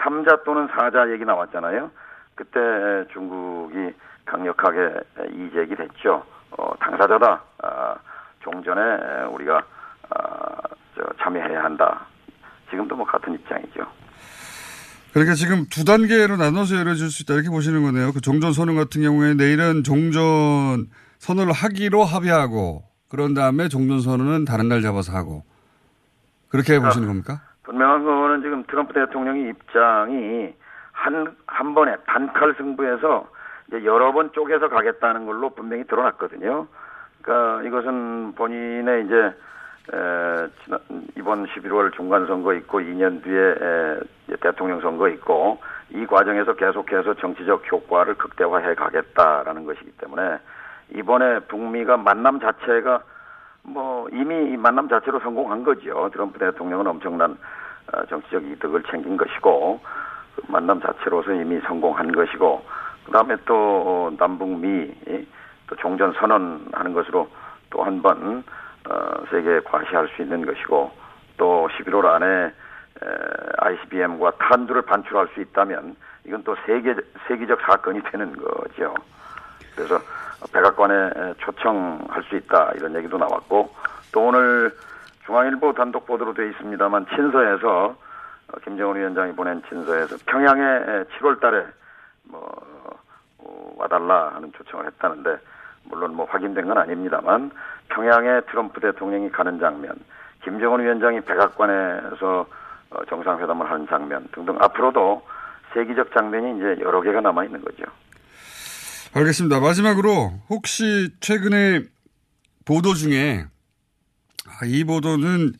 3자 0.00 0.44
또는 0.44 0.68
4자 0.68 1.12
얘기 1.12 1.24
나왔잖아요. 1.24 1.90
그때 2.34 2.60
에, 2.60 3.04
중국이 3.12 3.92
강력하게 4.24 5.00
이제기를 5.32 5.86
했죠. 5.86 6.24
어, 6.52 6.72
당사자다. 6.78 7.42
아, 7.62 7.96
종전에 8.40 8.80
에, 8.80 9.24
우리가 9.26 9.62
아, 10.10 10.56
저, 10.96 11.04
참여해야 11.20 11.64
한다. 11.64 12.06
지금도 12.70 12.94
뭐 12.94 13.04
같은 13.04 13.34
입장이죠. 13.34 13.84
그러니까 15.12 15.34
지금 15.34 15.64
두 15.70 15.84
단계로 15.84 16.36
나눠서 16.36 16.76
열어줄 16.76 17.10
수 17.10 17.22
있다 17.22 17.34
이렇게 17.34 17.48
보시는 17.48 17.82
거네요. 17.82 18.12
그 18.12 18.20
종전 18.20 18.52
선언 18.52 18.76
같은 18.76 19.02
경우에 19.02 19.34
내일은 19.34 19.82
종전 19.82 20.86
선언을 21.18 21.52
하기로 21.52 22.04
합의하고 22.04 22.84
그런 23.08 23.34
다음에 23.34 23.68
종전 23.68 24.00
선언은 24.00 24.44
다른 24.44 24.68
날 24.68 24.82
잡아서 24.82 25.12
하고 25.12 25.42
그렇게 26.50 26.78
보시는 26.78 27.06
겁니까? 27.06 27.40
분명한 27.64 28.04
거는 28.04 28.42
지금 28.42 28.64
트럼프 28.64 28.94
대통령의 28.94 29.50
입장이 29.50 30.54
한, 30.92 31.36
한 31.46 31.74
번에 31.74 31.96
단칼 32.06 32.54
승부해서 32.56 33.28
이제 33.68 33.84
여러 33.84 34.12
번 34.12 34.32
쪼개서 34.32 34.68
가겠다는 34.68 35.26
걸로 35.26 35.50
분명히 35.50 35.84
드러났거든요. 35.84 36.66
그러니까 37.22 37.62
이것은 37.68 38.32
본인의 38.34 39.04
이제, 39.04 39.16
에, 39.92 40.48
지난, 40.64 40.80
이번 41.16 41.46
11월 41.46 41.94
중간 41.94 42.26
선거 42.26 42.54
있고 42.54 42.80
2년 42.80 43.22
뒤에 43.22 43.38
에, 43.38 44.36
대통령 44.40 44.80
선거 44.80 45.08
있고 45.10 45.60
이 45.90 46.06
과정에서 46.06 46.54
계속해서 46.54 47.14
정치적 47.14 47.70
효과를 47.70 48.14
극대화해 48.14 48.74
가겠다라는 48.74 49.64
것이기 49.64 49.92
때문에 49.98 50.38
이번에 50.94 51.40
북미가 51.40 51.98
만남 51.98 52.40
자체가 52.40 53.02
뭐 53.62 54.08
이미 54.12 54.52
이 54.52 54.56
만남 54.56 54.88
자체로 54.88 55.20
성공한 55.20 55.64
거죠. 55.64 56.08
트럼프 56.12 56.38
대통령은 56.38 56.86
엄청난 56.86 57.36
어, 57.92 58.04
정치적 58.06 58.44
이득을 58.44 58.82
챙긴 58.84 59.16
것이고 59.16 59.80
그 60.36 60.42
만남 60.48 60.80
자체로서 60.80 61.32
이미 61.32 61.60
성공한 61.60 62.12
것이고 62.12 62.64
그다음에 63.06 63.36
또 63.44 63.54
어, 63.54 64.10
남북미 64.18 64.94
또 65.66 65.76
종전 65.76 66.12
선언하는 66.14 66.92
것으로 66.92 67.28
또 67.70 67.82
한번 67.82 68.44
어, 68.88 69.24
세계에 69.30 69.60
과시할 69.60 70.08
수 70.08 70.22
있는 70.22 70.44
것이고 70.44 70.90
또 71.36 71.68
11월 71.72 72.06
안에 72.06 72.26
에, 72.26 72.52
ICBM과 73.58 74.32
탄두를 74.32 74.82
반출할 74.82 75.28
수 75.34 75.40
있다면 75.40 75.96
이건 76.26 76.42
또 76.44 76.56
세계 76.66 76.94
세계적 77.26 77.60
사건이 77.62 78.02
되는 78.10 78.36
거죠. 78.36 78.94
그래서 79.74 79.98
백악관에 80.52 81.34
초청할 81.38 82.22
수 82.24 82.36
있다 82.36 82.72
이런 82.76 82.94
얘기도 82.96 83.18
나왔고 83.18 83.70
또 84.12 84.26
오늘 84.26 84.72
중앙일보 85.26 85.74
단독 85.74 86.06
보도로 86.06 86.34
되어 86.34 86.46
있습니다만 86.46 87.06
친서에서 87.14 87.96
어, 88.48 88.58
김정은 88.64 88.96
위원장이 88.96 89.32
보낸 89.34 89.62
친서에서 89.68 90.16
평양에 90.26 90.62
7월 91.18 91.40
달에 91.40 91.66
뭐 92.24 92.40
어, 93.38 93.72
와달라 93.76 94.32
하는 94.34 94.52
초청을 94.52 94.86
했다는데 94.86 95.38
물론 95.84 96.14
뭐 96.14 96.26
확인된 96.26 96.66
건 96.66 96.78
아닙니다만 96.78 97.50
평양에 97.88 98.42
트럼프 98.50 98.80
대통령이 98.80 99.30
가는 99.30 99.58
장면, 99.58 99.94
김정은 100.44 100.80
위원장이 100.80 101.20
백악관에서 101.22 102.46
어, 102.90 103.04
정상회담을 103.06 103.70
하는 103.70 103.86
장면 103.86 104.26
등등 104.32 104.56
앞으로도 104.60 105.22
세계적 105.74 106.12
장면이 106.12 106.56
이제 106.56 106.80
여러 106.80 107.02
개가 107.02 107.20
남아 107.20 107.44
있는 107.44 107.62
거죠. 107.62 107.84
알겠습니다. 109.14 109.60
마지막으로 109.60 110.32
혹시 110.50 111.08
최근에 111.20 111.82
보도 112.66 112.94
중에 112.94 113.46
아, 114.46 114.66
이 114.66 114.84
보도는 114.84 115.54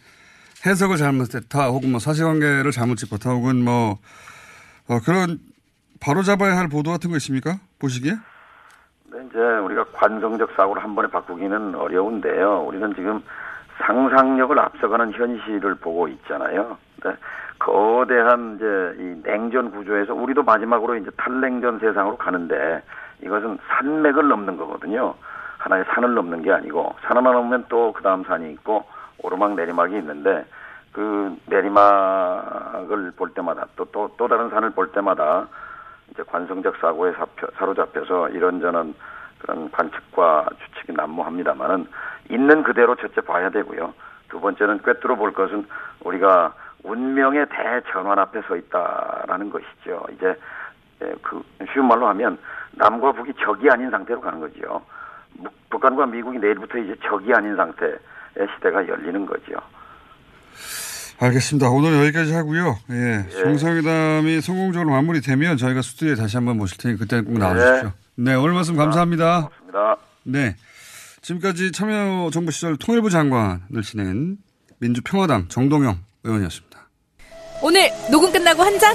해석을 0.66 0.96
잘못했다 0.96 1.68
혹은 1.68 1.90
뭐 1.90 1.98
사실관계를 1.98 2.70
잘못 2.72 2.96
짚었다 2.96 3.30
혹은 3.30 3.64
뭐 3.64 3.98
어, 4.88 5.00
그런 5.04 5.38
바로 6.00 6.22
잡아야 6.22 6.56
할 6.56 6.68
보도 6.68 6.90
같은 6.90 7.11
거 7.11 7.16
있습니까? 7.16 7.58
보시기에? 7.78 8.12
네, 8.12 9.18
이제 9.28 9.38
우리가 9.38 9.84
관성적 9.92 10.50
사고를 10.56 10.82
한 10.82 10.94
번에 10.94 11.08
바꾸기는 11.08 11.74
어려운데요. 11.74 12.64
우리는 12.66 12.94
지금 12.94 13.22
상상력을 13.78 14.58
앞서가는 14.58 15.12
현실을 15.12 15.76
보고 15.76 16.06
있잖아요. 16.08 16.76
네, 17.04 17.12
거대한 17.58 18.56
이제 18.56 19.02
이 19.02 19.22
냉전 19.22 19.70
구조에서 19.70 20.14
우리도 20.14 20.42
마지막으로 20.42 20.96
이제 20.96 21.11
탈냉전 21.16 21.78
세상으로 21.80 22.16
가는데 22.16 22.82
이것은 23.22 23.59
산맥을 23.68 24.28
넘는 24.28 24.57
거거든요. 24.57 25.14
하나의 25.59 25.85
산을 25.88 26.14
넘는 26.14 26.42
게 26.42 26.52
아니고 26.52 26.94
산 27.02 27.16
하나 27.16 27.33
넘으면 27.33 27.66
또 27.68 27.92
그 27.92 28.02
다음 28.02 28.24
산이 28.24 28.52
있고 28.52 28.85
오르막 29.18 29.54
내리막이 29.54 29.96
있는데 29.96 30.46
그 30.92 31.37
내리막을 31.46 33.12
볼 33.16 33.35
때마다 33.35 33.66
또또 33.76 34.14
또 34.16 34.28
다른 34.28 34.50
산을 34.50 34.70
볼 34.70 34.92
때마다 34.92 35.46
이제 36.11 36.22
관성적 36.22 36.76
사고에 36.76 37.12
사로잡혀서 37.57 38.31
이런저런 38.31 38.94
그런 39.38 39.70
관측과 39.70 40.48
추측이 40.64 40.92
난무합니다만은 40.92 41.87
있는 42.31 42.62
그대로 42.62 42.96
첫째 42.96 43.20
봐야 43.20 43.50
되고요. 43.50 43.94
두 44.28 44.40
번째는 44.40 44.83
꿰뚫어 44.83 45.16
볼 45.16 45.33
것은 45.33 45.66
우리가 46.04 46.54
운명의 46.85 47.46
대전환 47.48 48.18
앞에 48.18 48.42
서 48.42 48.57
있다라는 48.57 49.50
것이죠. 49.50 50.04
이제 50.12 50.26
예, 50.28 50.37
그 51.22 51.42
쉬운 51.72 51.87
말로 51.87 52.08
하면 52.08 52.38
남과 52.72 53.12
북이 53.12 53.32
적이 53.44 53.68
아닌 53.70 53.90
상태로 53.90 54.20
가는 54.20 54.40
거죠. 54.40 54.82
무- 55.34 55.48
북한과 55.70 56.06
미국이 56.06 56.38
내일부터 56.38 56.78
이제 56.78 56.94
적이 57.08 57.32
아닌 57.34 57.56
상태의 57.56 57.96
시대가 58.56 58.87
열리는 58.87 59.24
거죠. 59.26 59.54
알겠습니다. 61.20 61.68
오늘 61.70 61.98
여기까지 62.06 62.32
하고요. 62.32 62.76
예. 62.90 63.28
정상회담이 63.42 64.40
성공적으로 64.40 64.90
마무리되면 64.90 65.56
저희가 65.56 65.82
스튜디오에 65.82 66.14
다시 66.14 66.37
한번 66.37 66.56
모실 66.58 66.78
테니 66.78 66.96
그때 66.96 67.20
꼭 67.20 67.37
나와주십시오. 67.38 67.92
네, 68.16 68.34
오늘 68.34 68.54
말씀 68.54 68.76
감사합니다. 68.76 69.42
고맙습니다. 69.48 69.96
네. 70.24 70.56
지금까지 71.22 71.72
참여정부 71.72 72.52
시절 72.52 72.76
통일부 72.76 73.11
장관을 73.11 73.82
지낸 73.82 74.37
민주평화당 74.78 75.48
정동영 75.48 75.98
의원이었습니다. 76.22 76.78
오늘 77.62 77.88
녹음 78.12 78.30
끝나고 78.30 78.62
한 78.62 78.78
잔? 78.78 78.94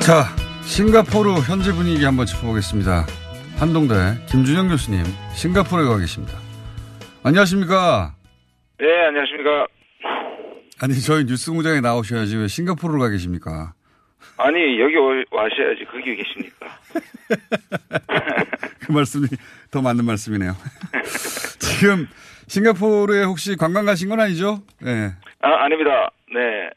자, 0.00 0.24
싱가포르 0.64 1.30
현재 1.46 1.72
분위기 1.72 2.04
한번 2.04 2.26
짚어보겠습니다. 2.26 3.06
한동대 3.58 3.94
김준영 4.28 4.68
교수님, 4.68 5.04
싱가포르에 5.34 5.86
가 5.86 5.98
계십니다. 5.98 6.38
안녕하십니까? 7.22 8.14
네, 8.78 8.86
안녕하십니까. 9.08 9.66
아니, 10.80 10.98
저희 11.00 11.24
뉴스 11.26 11.50
공장에 11.50 11.80
나오셔야지 11.80 12.36
왜 12.38 12.48
싱가포르로 12.48 12.98
가 13.00 13.08
계십니까? 13.10 13.74
아니, 14.38 14.80
여기 14.80 14.96
오- 14.96 15.24
와셔야지. 15.36 15.84
거기 15.90 16.16
계십니까? 16.16 16.66
그 18.80 18.92
말씀이 18.92 19.26
더 19.70 19.82
맞는 19.82 20.04
말씀이네요. 20.06 20.56
지금 21.60 22.08
싱가포르에 22.48 23.24
혹시 23.24 23.54
관광 23.56 23.84
가신 23.84 24.08
건 24.08 24.20
아니죠? 24.20 24.62
네. 24.80 25.12
아, 25.42 25.64
아닙니다. 25.64 26.10
네. 26.32 26.70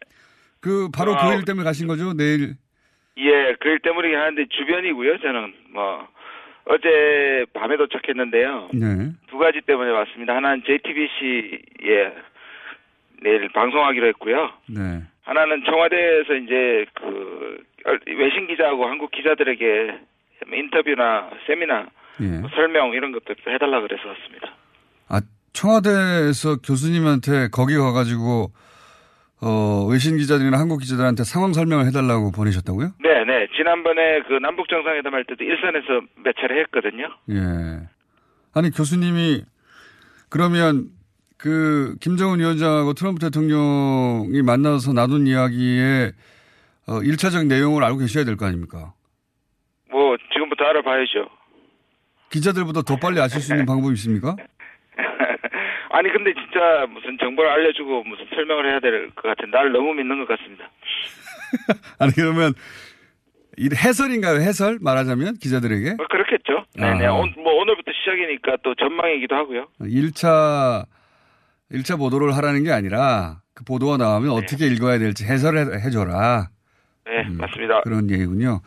그 0.60 0.90
바로 0.94 1.16
아, 1.18 1.28
그 1.30 1.34
일 1.38 1.46
때문에 1.46 1.64
가신 1.64 1.88
거죠? 1.88 2.14
내일. 2.14 2.56
예, 3.18 3.56
그일 3.60 3.80
때문이긴 3.80 4.18
하는데 4.18 4.46
주변이고요. 4.50 5.20
저는 5.20 5.54
뭐 5.70 6.08
어제 6.66 7.46
밤에 7.54 7.78
도착했는데요. 7.78 8.70
네. 8.74 9.12
두 9.28 9.38
가지 9.38 9.62
때문에 9.62 9.92
왔습니다. 9.92 10.36
하나는 10.36 10.64
JTBC에 10.66 12.14
내일 13.22 13.50
방송하기로 13.50 14.08
했고요. 14.08 14.52
네. 14.70 15.02
하나는 15.24 15.64
청와대에서 15.66 16.34
이제 16.36 16.86
그 16.96 17.64
외신 18.08 18.48
기자하고 18.48 18.86
한국 18.86 19.12
기자들에게 19.12 20.00
뭐 20.48 20.58
인터뷰나 20.58 21.30
세미나 21.48 21.88
예. 22.22 22.26
뭐 22.40 22.50
설명 22.54 22.92
이런 22.94 23.12
것들 23.12 23.36
해달라 23.48 23.82
그래서 23.82 24.08
왔습니다. 24.08 24.54
아, 25.10 25.20
청와대에서 25.54 26.58
교수님한테 26.62 27.50
거기 27.52 27.76
가가지고, 27.76 28.52
어, 29.46 29.86
외신 29.90 30.18
기자들이나 30.18 30.58
한국 30.58 30.80
기자들한테 30.80 31.24
상황 31.26 31.52
설명을 31.54 31.86
해달라고 31.88 32.32
보내셨다고요? 32.32 32.92
네, 33.04 33.26
네. 33.26 33.48
지난번에 33.58 34.22
그 34.28 34.34
남북 34.42 34.70
정상회담 34.70 35.14
할 35.14 35.26
때도 35.26 35.44
일선에서 35.44 36.02
몇 36.24 36.34
차례 36.40 36.62
했거든요. 36.62 37.08
예. 37.30 37.88
아니, 38.54 38.70
교수님이, 38.72 39.44
그러면, 40.30 40.88
그, 41.38 41.96
김정은 42.00 42.40
위원장하고 42.40 42.94
트럼프 42.94 43.20
대통령이 43.20 44.42
만나서 44.44 44.94
나눈 44.94 45.28
이야기에, 45.28 46.12
어, 46.88 47.00
1차적 47.02 47.48
내용을 47.48 47.84
알고 47.84 47.98
계셔야 48.00 48.24
될 48.24 48.38
거 48.38 48.46
아닙니까? 48.46 48.94
뭐 49.92 50.16
지금부터 50.34 50.64
알아봐야죠. 50.66 51.28
기자들보다 52.30 52.82
더 52.84 52.96
빨리 52.96 53.20
아실 53.20 53.42
수 53.42 53.54
있는 53.54 53.66
방법이 53.66 53.94
있습니까? 53.96 54.36
아니 55.96 56.12
근데 56.12 56.34
진짜 56.34 56.86
무슨 56.92 57.18
정보를 57.20 57.50
알려주고 57.52 58.04
무슨 58.04 58.26
설명을 58.34 58.66
해야 58.72 58.80
될 58.80 59.10
것 59.16 59.22
같은 59.22 59.52
나를 59.52 59.72
너무 59.72 59.94
믿는 59.94 60.26
것 60.26 60.28
같습니다. 60.38 60.70
아니, 62.00 62.12
그러면, 62.14 62.54
이 63.58 63.70
해설인가요? 63.72 64.40
해설? 64.42 64.80
말하자면? 64.82 65.36
기자들에게? 65.36 65.94
뭐 65.94 66.08
그렇겠죠. 66.08 66.66
네네. 66.76 67.06
아. 67.06 67.14
오, 67.14 67.26
뭐 67.38 67.54
오늘부터 67.62 67.92
시작이니까 67.92 68.58
또 68.64 68.74
전망이기도 68.74 69.36
하고요. 69.36 69.68
1차, 69.82 70.84
1차 71.72 71.98
보도를 72.00 72.36
하라는 72.38 72.64
게 72.64 72.72
아니라, 72.72 73.42
그 73.54 73.64
보도가 73.64 73.98
나오면 73.98 74.30
네. 74.30 74.36
어떻게 74.36 74.66
읽어야 74.66 74.98
될지 74.98 75.26
해설을 75.26 75.76
해- 75.80 75.86
해줘라. 75.86 76.50
네, 77.06 77.24
맞습니다. 77.38 77.82
그런 77.82 78.10
얘기군요. 78.10 78.62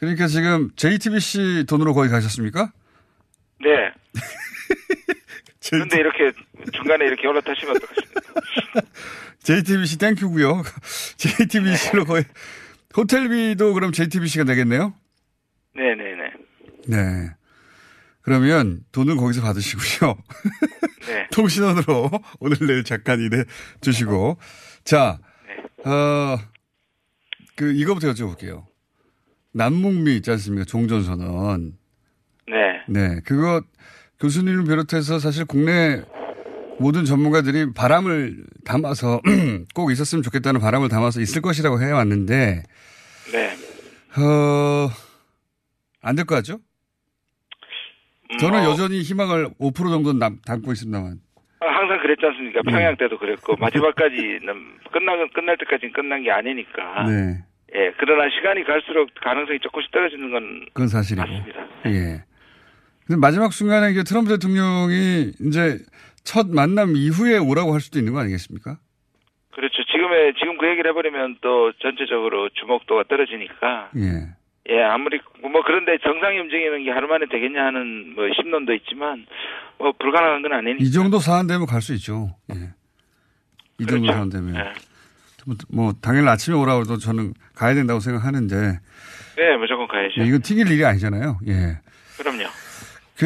그러니까 0.00 0.26
지금 0.26 0.70
JTBC 0.74 1.66
돈으로 1.68 1.94
거기 1.94 2.08
가셨습니까? 2.08 2.72
네. 3.60 3.92
그런데 5.70 5.98
이렇게 5.98 6.32
중간에 6.72 7.06
이렇게 7.06 7.26
올라타시면 7.26 7.76
어떡하십니까? 7.76 8.80
JTBC 9.42 9.98
땡큐고요. 9.98 10.62
JTBC로 11.16 12.04
거의 12.04 12.24
호텔비도 12.96 13.74
그럼 13.74 13.92
JTBC가 13.92 14.44
내겠네요. 14.44 14.94
네네네. 15.74 16.32
네. 16.88 17.30
그러면 18.22 18.80
돈은 18.92 19.16
거기서 19.16 19.42
받으시고요. 19.42 20.16
네. 21.08 21.26
통신원으로 21.32 22.10
오늘 22.38 22.56
내일 22.66 22.84
잠깐 22.84 23.20
일해 23.20 23.44
주시고. 23.80 24.38
자, 24.84 25.18
어, 25.84 26.38
그, 27.56 27.72
이거부터 27.72 28.12
여쭤볼게요. 28.12 28.64
남북미 29.52 30.16
있지 30.16 30.30
않습니까? 30.30 30.64
종전선언. 30.64 31.76
네. 32.48 32.54
네. 32.88 33.20
그거 33.24 33.62
교수님을 34.22 34.64
비롯해서 34.64 35.18
사실 35.18 35.44
국내 35.44 36.00
모든 36.78 37.04
전문가들이 37.04 37.72
바람을 37.74 38.36
담아서 38.64 39.20
꼭 39.74 39.90
있었으면 39.90 40.22
좋겠다는 40.22 40.60
바람을 40.60 40.88
담아서 40.88 41.20
있을 41.20 41.42
것이라고 41.42 41.80
해왔는데, 41.82 42.62
네. 43.32 43.50
어, 44.20 44.88
안 46.02 46.16
될 46.16 46.24
것 46.24 46.36
같죠? 46.36 46.58
저는 48.38 48.62
뭐, 48.62 48.70
여전히 48.70 49.02
희망을 49.02 49.50
5% 49.60 49.74
정도는 49.74 50.18
남, 50.18 50.38
담고 50.46 50.72
있습니다만. 50.72 51.18
항상 51.60 51.98
그랬지 52.00 52.24
않습니까? 52.26 52.60
네. 52.64 52.72
평양 52.72 52.96
때도 52.96 53.18
그랬고 53.18 53.56
마지막까지는 53.56 54.40
끝나 54.92 55.12
끝날 55.34 55.56
때까지는 55.58 55.92
끝난 55.92 56.22
게 56.22 56.30
아니니까. 56.30 57.04
네. 57.06 57.44
예. 57.74 57.92
그러나 57.98 58.28
시간이 58.30 58.64
갈수록 58.64 59.08
가능성이 59.22 59.58
조금씩 59.60 59.90
떨어지는 59.92 60.30
건 60.30 60.66
그건 60.72 60.88
사실이고. 60.88 61.26
맞습니다. 61.26 61.60
예. 61.86 62.24
근데 63.06 63.18
마지막 63.20 63.52
순간에 63.52 63.90
이게 63.90 64.02
트럼프 64.02 64.30
대통령이 64.30 65.32
이제 65.40 65.78
첫 66.24 66.48
만남 66.48 66.96
이후에 66.96 67.38
오라고 67.38 67.72
할 67.74 67.80
수도 67.80 67.98
있는 67.98 68.12
거 68.12 68.20
아니겠습니까? 68.20 68.78
그렇죠. 69.54 69.84
지금의 69.90 70.34
지금 70.38 70.56
그 70.58 70.68
얘기를 70.68 70.90
해버리면 70.90 71.38
또 71.42 71.72
전체적으로 71.80 72.48
주목도가 72.50 73.04
떨어지니까. 73.08 73.90
예. 73.96 74.28
예, 74.70 74.82
아무리 74.84 75.18
뭐 75.42 75.62
그런데 75.66 75.98
정상이 76.04 76.38
움직이는 76.38 76.84
게 76.84 76.90
하루 76.90 77.08
만에 77.08 77.26
되겠냐 77.30 77.64
하는 77.66 78.14
뭐 78.14 78.24
심론도 78.40 78.72
있지만 78.74 79.26
뭐 79.78 79.92
불가능한 79.98 80.42
건 80.42 80.52
아니니까. 80.52 80.78
이 80.84 80.90
정도 80.92 81.18
사안 81.18 81.48
되면 81.48 81.66
갈 81.66 81.82
수 81.82 81.92
있죠. 81.94 82.36
예. 82.54 82.70
이 83.80 83.86
정도 83.86 84.02
그렇죠. 84.02 84.12
사안 84.12 84.30
되면. 84.30 84.52
네. 84.52 84.72
뭐, 85.44 85.56
뭐 85.72 85.92
당일 86.00 86.28
아침에 86.28 86.56
오라고 86.56 86.82
해도 86.82 86.96
저는 86.98 87.34
가야 87.56 87.74
된다고 87.74 87.98
생각하는데 87.98 88.54
네, 89.36 89.56
무조건 89.56 89.88
가야죠. 89.88 90.20
예, 90.20 90.26
이건 90.26 90.40
튀길 90.42 90.70
일이 90.70 90.84
아니잖아요. 90.84 91.40
예. 91.48 91.80
그럼요. 92.16 92.44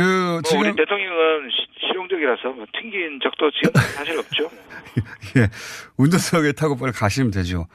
그뭐 0.00 0.42
지금 0.42 0.60
우리 0.60 0.76
대통령은 0.76 1.50
시- 1.50 1.86
실용적이라서 1.88 2.48
뭐 2.52 2.66
튕긴 2.78 3.18
적도 3.22 3.50
지금 3.52 3.72
사실 3.74 4.18
없죠. 4.18 4.50
예. 5.38 5.48
운전석에 5.96 6.52
타고 6.52 6.76
빨리 6.76 6.92
가시면 6.92 7.30
되죠. 7.30 7.66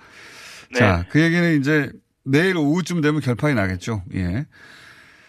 네. 0.71 0.79
자, 0.79 1.05
그 1.09 1.19
얘기는 1.21 1.59
이제 1.59 1.91
내일 2.23 2.57
오후쯤 2.57 3.01
되면 3.01 3.19
결판이 3.21 3.55
나겠죠. 3.55 4.03
예. 4.13 4.45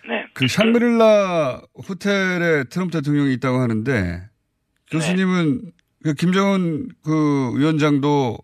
네. 0.08 0.26
그 0.34 0.46
샹그릴라 0.48 1.62
호텔에 1.88 2.64
트럼프 2.70 2.92
대통령이 2.98 3.32
있다고 3.34 3.58
하는데 3.58 4.22
교수님은 4.90 5.72
그 6.04 6.14
김정은 6.14 6.88
그 7.04 7.52
위원장도 7.56 8.36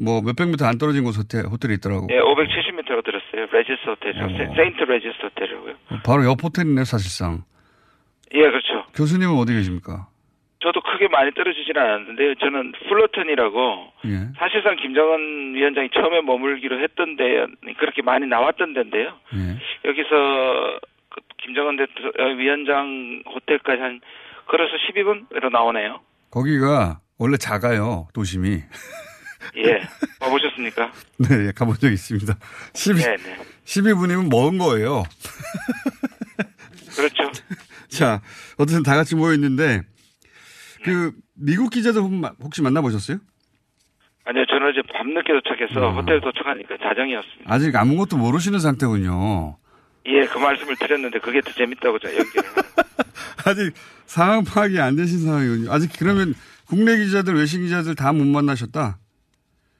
뭐 0.00 0.22
몇백 0.22 0.48
미터 0.48 0.64
안 0.66 0.78
떨어진 0.78 1.04
곳 1.04 1.16
호텔, 1.18 1.44
호텔에 1.46 1.74
있더라고. 1.74 2.06
예, 2.10 2.18
570m로 2.18 3.04
들었어요. 3.04 3.46
레지스 3.52 3.88
호텔이요. 3.88 4.24
어. 4.24 4.28
세- 4.30 4.56
세인트 4.56 4.82
레지스 4.84 5.18
호텔이고요. 5.22 5.74
바로 6.04 6.24
옆 6.24 6.42
호텔이네 6.42 6.84
사실상. 6.84 7.42
예, 8.34 8.40
그렇죠. 8.40 8.84
교수님은 8.94 9.34
어디 9.36 9.52
계십니까? 9.54 10.08
저도 10.60 10.80
그 10.80 10.92
크게 10.92 11.08
많이 11.08 11.32
떨어지지는 11.32 11.80
않았는데요. 11.80 12.34
저는 12.36 12.72
플러턴이라고 12.88 13.92
예. 14.06 14.10
사실상 14.38 14.76
김정은 14.76 15.54
위원장이 15.54 15.90
처음에 15.94 16.20
머물기로 16.22 16.82
했던 16.82 17.16
데 17.16 17.46
그렇게 17.78 18.02
많이 18.02 18.26
나왔던 18.26 18.74
데인데요. 18.74 19.14
예. 19.34 19.88
여기서 19.88 20.80
그 21.10 21.20
김정은 21.38 21.76
대통 21.76 22.10
어, 22.18 22.24
위원장 22.34 23.22
호텔까지 23.26 23.80
한 23.80 24.00
걸어서 24.48 24.72
12분으로 24.88 25.50
나오네요. 25.52 26.00
거기가 26.30 27.00
원래 27.18 27.36
작아요, 27.36 28.08
도심이. 28.12 28.58
예. 29.58 29.80
와보셨습니까? 30.20 30.92
네, 31.18 31.46
예, 31.46 31.52
가본 31.52 31.76
적 31.76 31.90
있습니다. 31.92 32.34
12, 32.74 33.02
네, 33.02 33.16
네. 33.16 33.36
12분이면 33.64 34.28
먼 34.28 34.58
거예요. 34.58 35.04
그렇죠. 36.96 37.30
자, 37.90 38.20
어쨌든 38.56 38.82
다 38.82 38.94
같이 38.96 39.14
모여 39.14 39.34
있는데, 39.34 39.82
그, 40.84 41.12
미국 41.34 41.70
기자들 41.70 42.00
혹시 42.42 42.62
만나보셨어요? 42.62 43.18
아니요, 44.24 44.44
저는 44.46 44.68
어제 44.68 44.82
밤늦게 44.92 45.32
도착해서 45.32 45.92
호텔 45.92 46.20
도착하니까 46.20 46.76
자정이었습니다. 46.82 47.44
아직 47.52 47.74
아무것도 47.74 48.16
모르시는 48.18 48.58
상태군요. 48.58 49.56
예, 50.06 50.26
그 50.26 50.38
말씀을 50.38 50.76
드렸는데 50.76 51.18
그게 51.18 51.40
더 51.40 51.50
재밌다고 51.52 51.98
저 51.98 52.08
연결을. 52.08 52.50
아직 53.46 53.74
상황 54.06 54.44
파악이 54.44 54.78
안 54.80 54.96
되신 54.96 55.20
상황이군요. 55.20 55.72
아직 55.72 55.90
그러면 55.98 56.34
국내 56.66 56.96
기자들, 56.98 57.34
외신 57.36 57.62
기자들 57.62 57.94
다 57.94 58.12
못 58.12 58.26
만나셨다? 58.26 58.98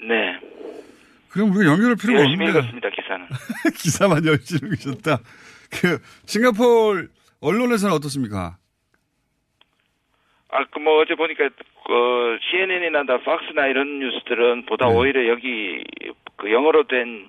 네. 0.00 0.38
그럼 1.28 1.50
우리가 1.54 1.70
연결할 1.72 1.96
필요가 1.96 2.20
열심히 2.20 2.46
없는데. 2.48 2.58
읽었습니다, 2.58 2.88
기사는. 2.90 3.26
기사만 3.76 4.24
열심히 4.26 4.70
읽으셨다. 4.70 5.18
그, 5.70 5.98
싱가포르 6.24 7.08
언론에서는 7.40 7.94
어떻습니까? 7.94 8.56
아, 10.50 10.64
그 10.70 10.78
뭐 10.78 11.00
어제 11.02 11.14
보니까 11.14 11.48
그 11.86 12.38
CNN이나 12.50 13.04
다 13.04 13.18
팍스나 13.22 13.66
이런 13.66 13.98
뉴스들은 14.00 14.66
보다 14.66 14.86
네. 14.88 14.94
오히려 14.94 15.28
여기 15.28 15.84
그 16.36 16.50
영어로 16.52 16.86
된 16.86 17.28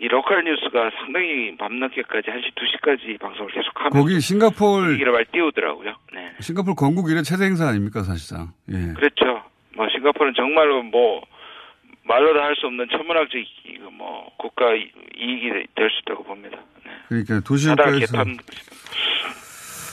이 0.00 0.06
로컬 0.06 0.44
뉴스가 0.44 0.90
상당히 1.00 1.56
밤늦게까지 1.56 2.28
1시, 2.30 2.54
2시까지 2.54 3.18
방송을 3.18 3.50
계속하면서 3.50 3.98
거기 3.98 4.20
싱가포르, 4.20 4.84
분위기를 4.84 5.10
말 5.10 5.24
띄우더라고요. 5.24 5.92
네. 6.14 6.30
싱가포르 6.38 6.76
건국 6.76 7.10
이래 7.10 7.20
최대 7.22 7.46
행사 7.46 7.66
아닙니까, 7.66 8.04
사실상. 8.04 8.52
예. 8.70 8.92
그렇죠. 8.94 9.42
뭐 9.74 9.88
싱가포르는 9.88 10.34
정말로 10.36 10.84
뭐 10.84 11.20
말로도 12.04 12.40
할수 12.40 12.66
없는 12.68 12.86
천문학적 12.92 13.40
이- 13.40 13.78
뭐 13.90 14.30
국가 14.38 14.72
이- 14.72 14.92
이익이 15.18 15.50
될 15.74 15.90
수 15.90 15.98
있다고 16.02 16.22
봅니다. 16.22 16.58
네. 16.84 16.92
그러니까 17.08 17.40
도시 17.40 17.66
바다를 17.66 17.98
국가에서. 17.98 18.22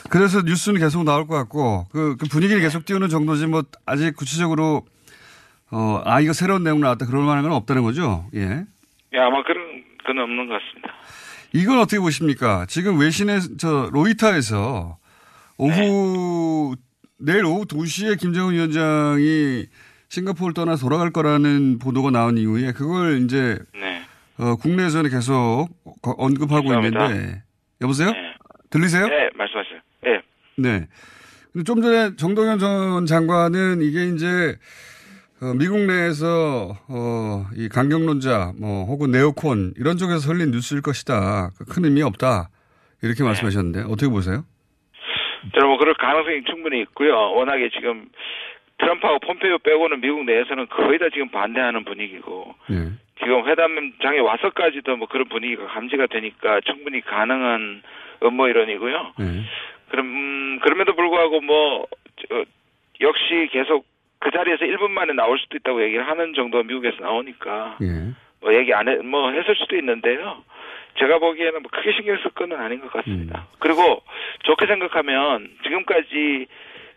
그래서 0.09 0.41
뉴스는 0.41 0.79
계속 0.79 1.03
나올 1.03 1.27
것 1.27 1.35
같고, 1.35 1.87
그, 1.91 2.15
그 2.17 2.27
분위기를 2.27 2.61
계속 2.61 2.85
띄우는 2.85 3.09
정도지, 3.09 3.47
뭐, 3.47 3.63
아직 3.85 4.15
구체적으로, 4.15 4.85
어, 5.71 6.01
아, 6.05 6.21
이거 6.21 6.33
새로운 6.33 6.63
내용 6.63 6.79
나왔다, 6.79 7.05
그럴 7.05 7.23
만한 7.23 7.43
건 7.43 7.51
없다는 7.53 7.83
거죠? 7.83 8.27
예. 8.35 8.41
예, 9.13 9.19
아마 9.19 9.43
그런 9.43 9.83
건 10.05 10.19
없는 10.19 10.47
것 10.47 10.53
같습니다. 10.59 10.93
이건 11.53 11.79
어떻게 11.79 11.99
보십니까? 11.99 12.65
지금 12.67 12.99
외신에, 12.99 13.39
저, 13.57 13.89
로이터에서 13.91 14.97
오후, 15.57 16.75
내일 17.17 17.45
오후 17.45 17.65
2시에 17.65 18.19
김정은 18.19 18.53
위원장이 18.53 19.65
싱가포르 20.09 20.53
떠나 20.53 20.75
돌아갈 20.75 21.11
거라는 21.11 21.79
보도가 21.79 22.11
나온 22.11 22.37
이후에 22.37 22.73
그걸 22.73 23.21
이제, 23.23 23.57
네. 23.73 24.01
어, 24.37 24.55
국내에서는 24.57 25.09
계속 25.09 25.67
거- 26.01 26.11
언급하고 26.17 26.69
감사합니다. 26.69 27.05
있는데, 27.07 27.43
여보세요? 27.81 28.13
들리세요? 28.69 29.07
네, 29.07 29.29
말씀하세요. 29.35 29.74
네. 30.57 30.79
네. 30.79 30.87
근데 31.53 31.63
좀 31.63 31.81
전에 31.81 32.15
정동현 32.15 32.59
전 32.59 33.05
장관은 33.05 33.81
이게 33.81 34.05
이제 34.07 34.57
어, 35.41 35.53
미국 35.53 35.79
내에서 35.79 36.77
어, 36.89 37.45
이 37.55 37.69
강경론자 37.69 38.53
뭐 38.59 38.85
혹은 38.85 39.11
네오콘 39.11 39.73
이런 39.77 39.97
쪽에서 39.97 40.19
설린 40.19 40.51
뉴스일 40.51 40.81
것이다. 40.81 41.51
그큰 41.57 41.85
의미 41.85 42.01
없다. 42.01 42.49
이렇게 43.03 43.23
말씀하셨는데 43.23 43.91
어떻게 43.91 44.09
보세요? 44.09 44.43
저는 45.53 45.67
뭐 45.67 45.77
그럴 45.77 45.93
가능성이 45.95 46.43
충분히 46.45 46.81
있고요. 46.81 47.13
워낙에 47.13 47.69
지금 47.69 48.07
트럼프하고 48.79 49.19
폼페이오 49.19 49.59
빼고는 49.59 50.01
미국 50.01 50.25
내에서는 50.25 50.67
거의 50.67 50.99
다 50.99 51.05
지금 51.13 51.29
반대하는 51.29 51.85
분위기고 51.85 52.55
네. 52.67 52.91
지금 53.19 53.47
회담장에 53.47 54.19
와서까지도 54.19 54.97
뭐 54.97 55.07
그런 55.07 55.27
분위기가 55.29 55.67
감지가 55.67 56.07
되니까 56.07 56.59
충분히 56.65 57.01
가능한 57.01 57.83
음모 58.23 58.47
이론이고요. 58.47 59.13
네. 59.19 59.43
그럼 59.89 60.05
음, 60.07 60.59
그럼에도 60.59 60.95
불구하고 60.95 61.41
뭐 61.41 61.87
저, 62.27 62.43
역시 63.01 63.49
계속 63.51 63.85
그 64.19 64.31
자리에서 64.31 64.65
1분 64.65 64.89
만에 64.91 65.13
나올 65.13 65.37
수도 65.39 65.57
있다고 65.57 65.83
얘기를 65.83 66.07
하는 66.07 66.33
정도 66.33 66.63
미국에서 66.63 66.97
나오니까 67.01 67.77
예. 67.81 68.13
뭐 68.41 68.53
얘기 68.53 68.73
안 68.73 68.87
해, 68.87 68.95
뭐 68.97 69.31
했을 69.31 69.55
수도 69.55 69.75
있는데요. 69.75 70.43
제가 70.97 71.19
보기에는 71.19 71.61
뭐 71.61 71.69
크게 71.71 71.91
신경 71.93 72.17
쓸 72.17 72.31
거는 72.31 72.57
아닌 72.57 72.79
것 72.79 72.91
같습니다. 72.91 73.47
그리고 73.59 74.01
좋게 74.43 74.65
생각하면 74.65 75.49
지금까지 75.63 76.47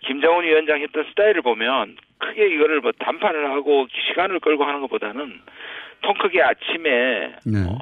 김정은 0.01 0.45
위원장 0.45 0.81
했던 0.81 1.05
스타일을 1.11 1.43
보면 1.43 1.97
크게 2.19 2.47
이거를 2.49 2.81
뭐 2.81 2.93
단판을 2.93 3.51
하고 3.51 3.87
시간을 4.09 4.41
끌고 4.41 4.65
하는 4.65 4.81
것보다는 4.83 5.41
통 6.03 6.15
크게 6.15 6.43
아침에 6.43 7.35
네. 7.45 7.79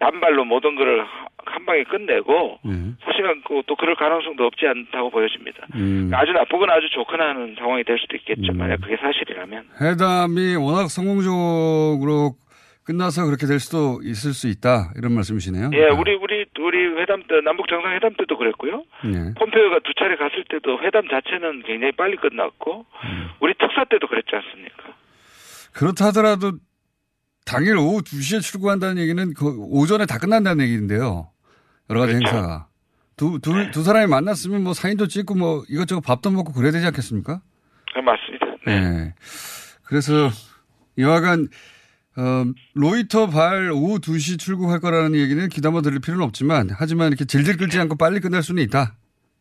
단발로 0.00 0.44
모든 0.44 0.74
거를 0.76 1.02
하- 1.04 1.26
한 1.46 1.64
방에 1.64 1.82
끝내고 1.84 2.58
네. 2.64 2.72
사실은 3.04 3.42
그또 3.42 3.74
그럴 3.76 3.96
가능성도 3.96 4.44
없지 4.44 4.66
않다고 4.66 5.10
보여집니다. 5.10 5.66
음. 5.74 6.10
아주 6.14 6.32
나쁘거나 6.32 6.74
아주 6.74 6.88
좋거나 6.90 7.30
하는 7.30 7.54
상황이 7.58 7.82
될 7.84 7.98
수도 7.98 8.16
있겠죠. 8.16 8.52
만약 8.52 8.80
그게 8.80 8.96
사실이라면. 8.96 9.64
회담이 9.80 10.56
워낙 10.56 10.88
성공적으로 10.88 12.32
끝나서 12.84 13.26
그렇게 13.26 13.46
될 13.46 13.60
수도 13.60 14.00
있을 14.02 14.32
수 14.32 14.48
있다. 14.48 14.92
이런 14.96 15.12
말씀이시네요. 15.12 15.70
예, 15.74 15.88
우리 15.90 16.14
우리 16.14 16.46
우리 16.58 17.00
회담 17.00 17.22
때 17.24 17.40
남북 17.44 17.68
정상 17.68 17.92
회담 17.92 18.14
때도 18.14 18.36
그랬고요. 18.38 18.82
네. 19.04 19.34
폼페이오가 19.38 19.80
두 19.84 19.92
차례 19.98 20.16
갔을 20.16 20.44
때도 20.48 20.80
회담 20.82 21.06
자체는 21.08 21.62
굉장히 21.64 21.92
빨리 21.92 22.16
끝났고 22.16 22.86
음. 23.04 23.28
우리 23.40 23.52
특사 23.58 23.84
때도 23.84 24.06
그랬지 24.06 24.30
않습니까? 24.36 24.84
그렇다 25.74 26.06
하더라도 26.06 26.52
당일 27.48 27.76
오후 27.78 28.02
2시에 28.02 28.42
출국한다는 28.42 28.98
얘기는 28.98 29.32
그 29.32 29.56
오전에 29.58 30.04
다 30.04 30.18
끝난다는 30.18 30.62
얘기인데요. 30.64 31.30
여러 31.88 32.00
가지 32.00 32.12
그렇죠. 32.14 32.36
행사가. 32.36 32.66
두, 33.16 33.38
두, 33.40 33.70
두 33.70 33.82
사람이 33.82 34.06
만났으면 34.06 34.62
뭐 34.62 34.74
사인도 34.74 35.08
찍고 35.08 35.34
뭐 35.34 35.64
이것저것 35.68 36.02
밥도 36.02 36.30
먹고 36.30 36.52
그래야 36.52 36.70
되지 36.72 36.84
않겠습니까? 36.86 37.40
네, 37.96 38.02
맞습니다. 38.02 38.46
네. 38.66 39.14
그래서 39.84 40.28
여하간, 40.98 41.48
어, 42.18 42.44
로이터 42.74 43.28
발 43.28 43.70
오후 43.72 43.98
2시 43.98 44.38
출국할 44.38 44.80
거라는 44.80 45.14
얘기는 45.18 45.48
귀담아 45.48 45.80
들을 45.80 45.98
필요는 46.00 46.24
없지만 46.24 46.68
하지만 46.72 47.08
이렇게 47.08 47.24
질질 47.24 47.56
끌지 47.56 47.80
않고 47.80 47.96
빨리 47.96 48.20
끝날 48.20 48.42
수는 48.42 48.62
있다. 48.64 48.94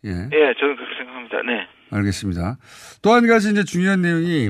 예. 0.05 0.09
예, 0.09 0.53
저는 0.59 0.75
그렇게 0.75 0.95
생각합니다. 0.97 1.41
네. 1.45 1.67
알겠습니다. 1.91 2.57
또 3.01 3.13
한 3.13 3.27
가지 3.27 3.51
이제 3.51 3.63
중요한 3.63 4.01
내용이 4.01 4.49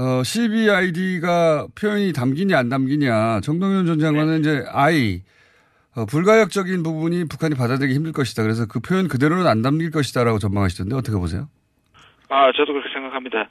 어, 0.00 0.22
CBID가 0.24 1.66
표현이 1.78 2.14
담기냐 2.14 2.56
안 2.56 2.70
담기냐 2.70 3.40
정동현 3.40 3.84
전 3.84 3.98
장관은 3.98 4.40
이제 4.40 4.64
I 4.72 5.20
어, 5.94 6.06
불가역적인 6.06 6.82
부분이 6.82 7.28
북한이 7.28 7.54
받아들이기 7.54 7.94
힘들 7.94 8.12
것이다. 8.12 8.42
그래서 8.42 8.64
그 8.64 8.80
표현 8.80 9.08
그대로는 9.08 9.46
안 9.46 9.60
담길 9.60 9.90
것이다라고 9.90 10.38
전망하시던데 10.38 10.96
어떻게 10.96 11.18
보세요? 11.18 11.52
아, 12.30 12.50
저도 12.52 12.72
그렇게 12.72 12.88
생각합니다. 12.94 13.48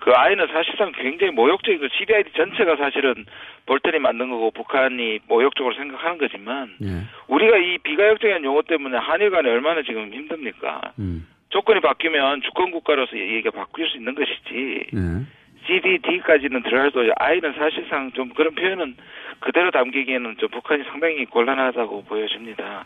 그 0.00 0.10
아이는 0.10 0.48
사실상 0.52 0.90
굉장히 0.92 1.32
모욕적인 1.32 1.80
거, 1.80 1.86
CBID 1.96 2.32
전체가 2.34 2.76
사실은 2.76 3.24
볼턴이 3.66 4.00
만든 4.00 4.30
거고 4.30 4.50
북한이 4.50 5.20
모욕적으로 5.28 5.74
생각하는 5.76 6.18
거지만 6.18 6.74
예. 6.82 7.06
우리가 7.28 7.56
이 7.56 7.78
비가역적인 7.78 8.44
용어 8.44 8.62
때문에 8.62 8.98
한일 8.98 9.30
간에 9.30 9.48
얼마나 9.48 9.82
지금 9.82 10.12
힘듭니까? 10.12 10.92
음. 10.98 11.26
조건이 11.48 11.80
바뀌면 11.80 12.42
주권 12.42 12.70
국가로서 12.72 13.16
얘기가 13.16 13.50
바뀔 13.52 13.88
수 13.88 13.96
있는 13.96 14.14
것이지 14.14 14.86
예. 14.92 15.43
CBD까지는 15.66 16.62
들어가도 16.62 17.12
아이는 17.16 17.54
사실상 17.58 18.10
좀 18.12 18.28
그런 18.34 18.54
표현은 18.54 18.96
그대로 19.40 19.70
담기기에는 19.70 20.36
좀 20.38 20.48
북한이 20.50 20.84
상당히 20.84 21.24
곤란하다고 21.26 22.04
보여집니다. 22.04 22.84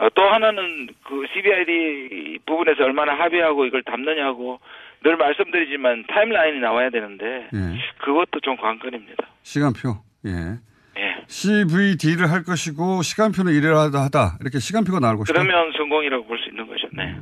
어, 0.00 0.08
또 0.14 0.22
하나는 0.22 0.88
그 1.04 1.24
CBID 1.34 2.38
부분에서 2.46 2.84
얼마나 2.84 3.14
합의하고 3.14 3.64
이걸 3.66 3.82
담느냐고 3.82 4.60
늘 5.02 5.16
말씀드리지만 5.16 6.04
타임라인이 6.08 6.60
나와야 6.60 6.90
되는데 6.90 7.48
예. 7.52 7.58
그것도 7.98 8.40
좀 8.42 8.56
관건입니다. 8.56 9.26
시간표. 9.42 9.96
예. 10.26 10.30
예. 11.00 11.16
CVD를 11.26 12.30
할 12.30 12.42
것이고 12.44 13.02
시간표는 13.02 13.52
이래라 13.52 13.90
하다. 13.92 14.38
이렇게 14.40 14.58
시간표가 14.60 15.00
나올 15.00 15.16
것이다. 15.18 15.32
그러면 15.32 15.72
성공이라고 15.76 16.24
볼 16.26 16.38
수 16.38 16.48
있는 16.48 16.66
거죠. 16.66 16.88
네. 16.92 17.16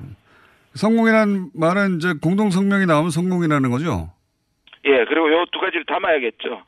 성공이라는 0.75 1.51
말은 1.55 1.97
이제 1.97 2.13
공동 2.23 2.51
성명이 2.51 2.85
나오면 2.87 3.11
성공이라는 3.11 3.71
거죠. 3.71 4.11
예, 4.87 5.05
그리고 5.05 5.31
요 5.33 5.45
두 5.53 5.59
가지를 5.61 5.85
담아야겠죠. 5.85 6.63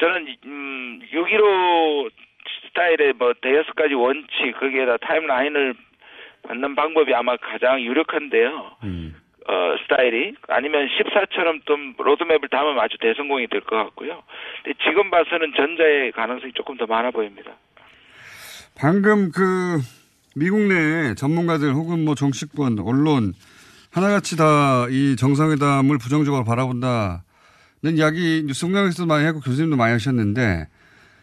저는 0.00 0.36
음, 0.46 1.00
6.15 1.12 2.10
스타일의 2.68 3.12
뭐 3.18 3.32
대여섯 3.42 3.74
가지 3.74 3.94
원칙 3.94 4.52
거기에다 4.60 4.96
타임라인을 4.98 5.74
받는 6.46 6.74
방법이 6.76 7.12
아마 7.14 7.36
가장 7.36 7.80
유력한데요. 7.82 8.76
음. 8.84 9.14
어, 9.48 9.76
스타일이 9.82 10.34
아니면 10.48 10.86
14처럼 10.88 11.64
좀 11.66 11.94
로드맵을 11.98 12.48
담으면 12.50 12.78
아주 12.80 12.96
대성공이 13.00 13.48
될 13.48 13.62
것 13.62 13.76
같고요. 13.76 14.22
근데 14.62 14.78
지금 14.84 15.10
봐서는 15.10 15.52
전자의 15.56 16.12
가능성이 16.12 16.52
조금 16.52 16.76
더 16.76 16.86
많아 16.86 17.10
보입니다. 17.10 17.52
방금 18.78 19.30
그 19.32 19.78
미국 20.36 20.60
내 20.60 21.14
전문가들 21.14 21.72
혹은 21.72 22.04
뭐 22.04 22.14
정치권, 22.14 22.78
언론 22.78 23.32
하나같이 23.90 24.36
다 24.36 24.86
이 24.90 25.16
정상회담을 25.16 25.98
부정적으로 25.98 26.44
바라본다는 26.44 27.20
이야기 27.96 28.44
뉴스 28.46 28.66
공장에서도 28.66 29.06
많이 29.06 29.24
하고 29.24 29.40
교수님도 29.40 29.76
많이 29.76 29.92
하셨는데 29.92 30.66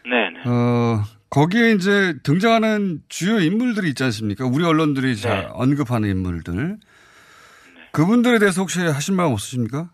네. 0.08 0.48
어, 0.48 1.02
거기에 1.30 1.72
이제 1.72 2.14
등장하는 2.22 3.00
주요 3.08 3.40
인물들이 3.40 3.88
있지 3.88 4.04
않습니까? 4.04 4.44
우리 4.46 4.64
언론들이 4.64 5.16
잘 5.16 5.48
언급하는 5.52 6.08
인물들. 6.08 6.76
그분들에 7.92 8.38
대해서 8.38 8.60
혹시 8.60 8.80
하실 8.80 9.14
말 9.14 9.26
없으십니까? 9.26 9.90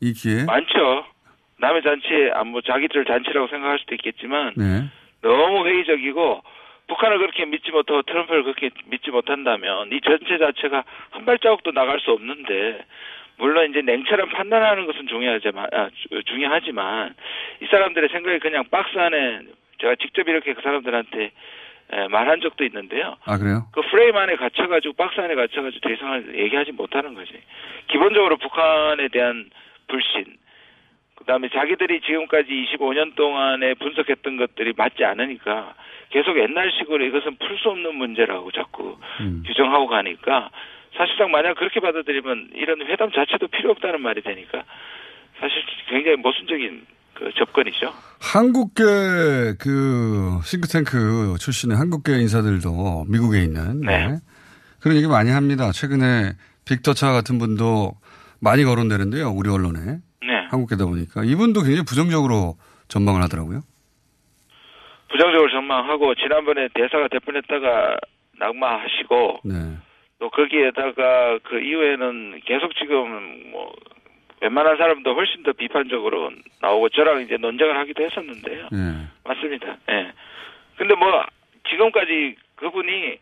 이 0.00 0.12
기회에? 0.12 0.44
많죠. 0.44 1.04
남의 1.60 1.82
잔치에 1.82 2.30
아, 2.34 2.44
뭐 2.44 2.60
자기들 2.60 3.04
잔치라고 3.04 3.48
생각할 3.48 3.78
수도 3.80 3.94
있겠지만 3.94 4.52
네. 4.56 4.88
너무 5.22 5.66
회의적이고 5.66 6.42
북한을 6.88 7.18
그렇게 7.18 7.44
믿지 7.44 7.70
못하고 7.70 8.02
트럼프를 8.02 8.42
그렇게 8.44 8.70
믿지 8.86 9.10
못한다면 9.10 9.90
이 9.92 10.00
전체 10.00 10.38
자체가 10.38 10.84
한 11.10 11.24
발자국도 11.24 11.72
나갈 11.72 12.00
수 12.00 12.10
없는데 12.12 12.84
물론 13.36 13.70
이제 13.70 13.82
냉철한 13.82 14.30
판단하는 14.30 14.86
것은 14.86 15.06
중요하지만 15.06 15.66
아, 15.72 15.90
주- 15.94 16.22
중요하지만 16.24 17.14
이 17.62 17.66
사람들의 17.66 18.08
생각이 18.08 18.38
그냥 18.40 18.64
박스 18.70 18.98
안에 18.98 19.40
제가 19.80 19.94
직접 19.96 20.26
이렇게 20.28 20.54
그 20.54 20.62
사람들한테 20.62 21.30
에, 21.90 22.08
말한 22.08 22.40
적도 22.40 22.64
있는데요. 22.64 23.16
아, 23.24 23.38
그래요? 23.38 23.62
그 23.72 23.80
프레임 23.82 24.14
안에 24.16 24.36
갇혀가지고 24.36 24.94
박스 24.94 25.20
안에 25.20 25.34
갇혀가지고 25.34 25.80
더 25.80 25.90
이상을 25.94 26.34
얘기하지 26.38 26.72
못하는 26.72 27.14
거지. 27.14 27.32
기본적으로 27.86 28.36
북한에 28.38 29.08
대한 29.08 29.48
불신, 29.86 30.24
그다음에 31.28 31.50
자기들이 31.50 32.00
지금까지 32.00 32.48
25년 32.48 33.14
동안에 33.14 33.74
분석했던 33.74 34.38
것들이 34.38 34.72
맞지 34.74 35.04
않으니까 35.04 35.74
계속 36.08 36.38
옛날식으로 36.38 37.04
이것은 37.04 37.36
풀 37.36 37.58
수 37.58 37.68
없는 37.68 37.96
문제라고 37.96 38.50
자꾸 38.52 38.96
음. 39.20 39.42
규정하고 39.46 39.88
가니까 39.88 40.48
사실상 40.96 41.30
만약 41.30 41.54
그렇게 41.56 41.80
받아들이면 41.80 42.50
이런 42.54 42.80
회담 42.86 43.10
자체도 43.12 43.48
필요 43.48 43.72
없다는 43.72 44.00
말이 44.00 44.22
되니까 44.22 44.64
사실 45.38 45.56
굉장히 45.88 46.16
모순적인 46.16 46.86
그 47.12 47.30
접근이죠. 47.34 47.92
한국계 48.20 48.84
그 49.60 50.40
싱크탱크 50.44 51.34
출신의 51.40 51.76
한국계 51.76 52.12
인사들도 52.20 53.04
미국에 53.08 53.42
있는 53.42 53.80
네. 53.80 54.16
그런 54.80 54.96
얘기 54.96 55.06
많이 55.06 55.30
합니다. 55.30 55.72
최근에 55.72 56.32
빅터차 56.64 57.12
같은 57.12 57.38
분도 57.38 57.92
많이 58.40 58.64
거론되는데요. 58.64 59.30
우리 59.30 59.50
언론에 59.50 59.80
네. 59.80 59.98
한국계다 60.50 60.86
보니까 60.86 61.24
이분도 61.24 61.62
굉장히 61.62 61.84
부정적으로 61.84 62.56
전망을 62.88 63.22
하더라고요. 63.22 63.60
부정적으로 65.10 65.50
전망하고 65.50 66.14
지난번에 66.14 66.68
대사가 66.74 67.08
대표했다가 67.08 67.96
낙마하시고 68.38 69.40
네. 69.44 69.54
또 70.18 70.30
거기에다가 70.30 71.38
그 71.44 71.60
이후에는 71.60 72.40
계속 72.44 72.74
지금 72.76 73.50
뭐 73.50 73.72
웬만한 74.40 74.76
사람도 74.76 75.14
훨씬 75.14 75.42
더 75.42 75.52
비판적으로 75.52 76.30
나오고 76.60 76.90
저랑 76.90 77.22
이제 77.22 77.36
논쟁을 77.36 77.76
하기도 77.78 78.04
했었는데요. 78.04 78.68
네. 78.70 79.06
맞습니다. 79.24 79.76
예. 79.90 80.12
근데 80.76 80.94
뭐 80.94 81.24
지금까지 81.68 82.36
그분이 82.56 83.18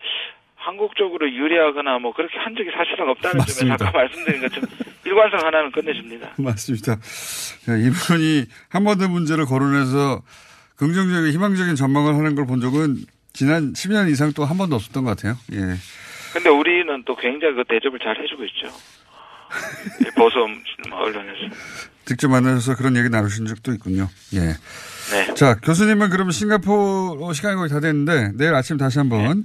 한국 0.67 0.97
쪽으로 0.97 1.31
유리하거나 1.31 2.01
뭐 2.01 2.13
그렇게 2.13 2.37
한 2.39 2.57
적이 2.57 2.71
사실은 2.77 3.09
없다는 3.11 3.45
점에. 3.47 3.71
아까 3.71 3.91
말씀드린 3.93 4.41
것처럼 4.41 4.69
일관성 5.05 5.39
하나는 5.47 5.71
끝내줍니다. 5.71 6.31
맞습니다. 6.43 6.97
자, 7.65 7.77
이분이 7.77 8.47
한번더 8.71 9.07
문제를 9.09 9.47
거론해서 9.47 10.23
긍정적인 10.77 11.33
희망적인 11.33 11.77
전망을 11.77 12.17
하는 12.17 12.35
걸 12.35 12.47
본 12.47 12.61
적은 12.61 12.97
지난 13.33 13.75
10년 13.75 14.11
이상 14.11 14.33
또 14.33 14.45
한 14.45 14.59
번도 14.59 14.75
없었던 14.75 15.05
것 15.05 15.17
같아요. 15.17 15.37
예. 15.53 15.59
근데 16.33 16.49
우리는 16.51 17.03
또 17.07 17.15
굉장히 17.15 17.55
그 17.55 17.63
대접을 17.69 17.99
잘 18.01 18.21
해주고 18.21 18.45
있죠. 18.47 18.67
이 20.01 20.11
보수 20.19 20.39
언론에서. 20.91 21.55
직접 22.07 22.29
만나셔서 22.29 22.75
그런 22.77 22.97
얘기 22.97 23.09
나누신 23.09 23.47
적도 23.47 23.73
있군요. 23.73 24.09
예. 24.35 24.41
네. 25.13 25.35
자, 25.35 25.55
교수님은 25.63 26.11
그러면 26.11 26.33
싱가포르 26.33 27.33
시간이 27.35 27.57
거의 27.57 27.69
다 27.71 27.79
됐는데 27.81 28.33
내일 28.35 28.55
아침 28.55 28.77
다시 28.77 28.99
한번 28.99 29.45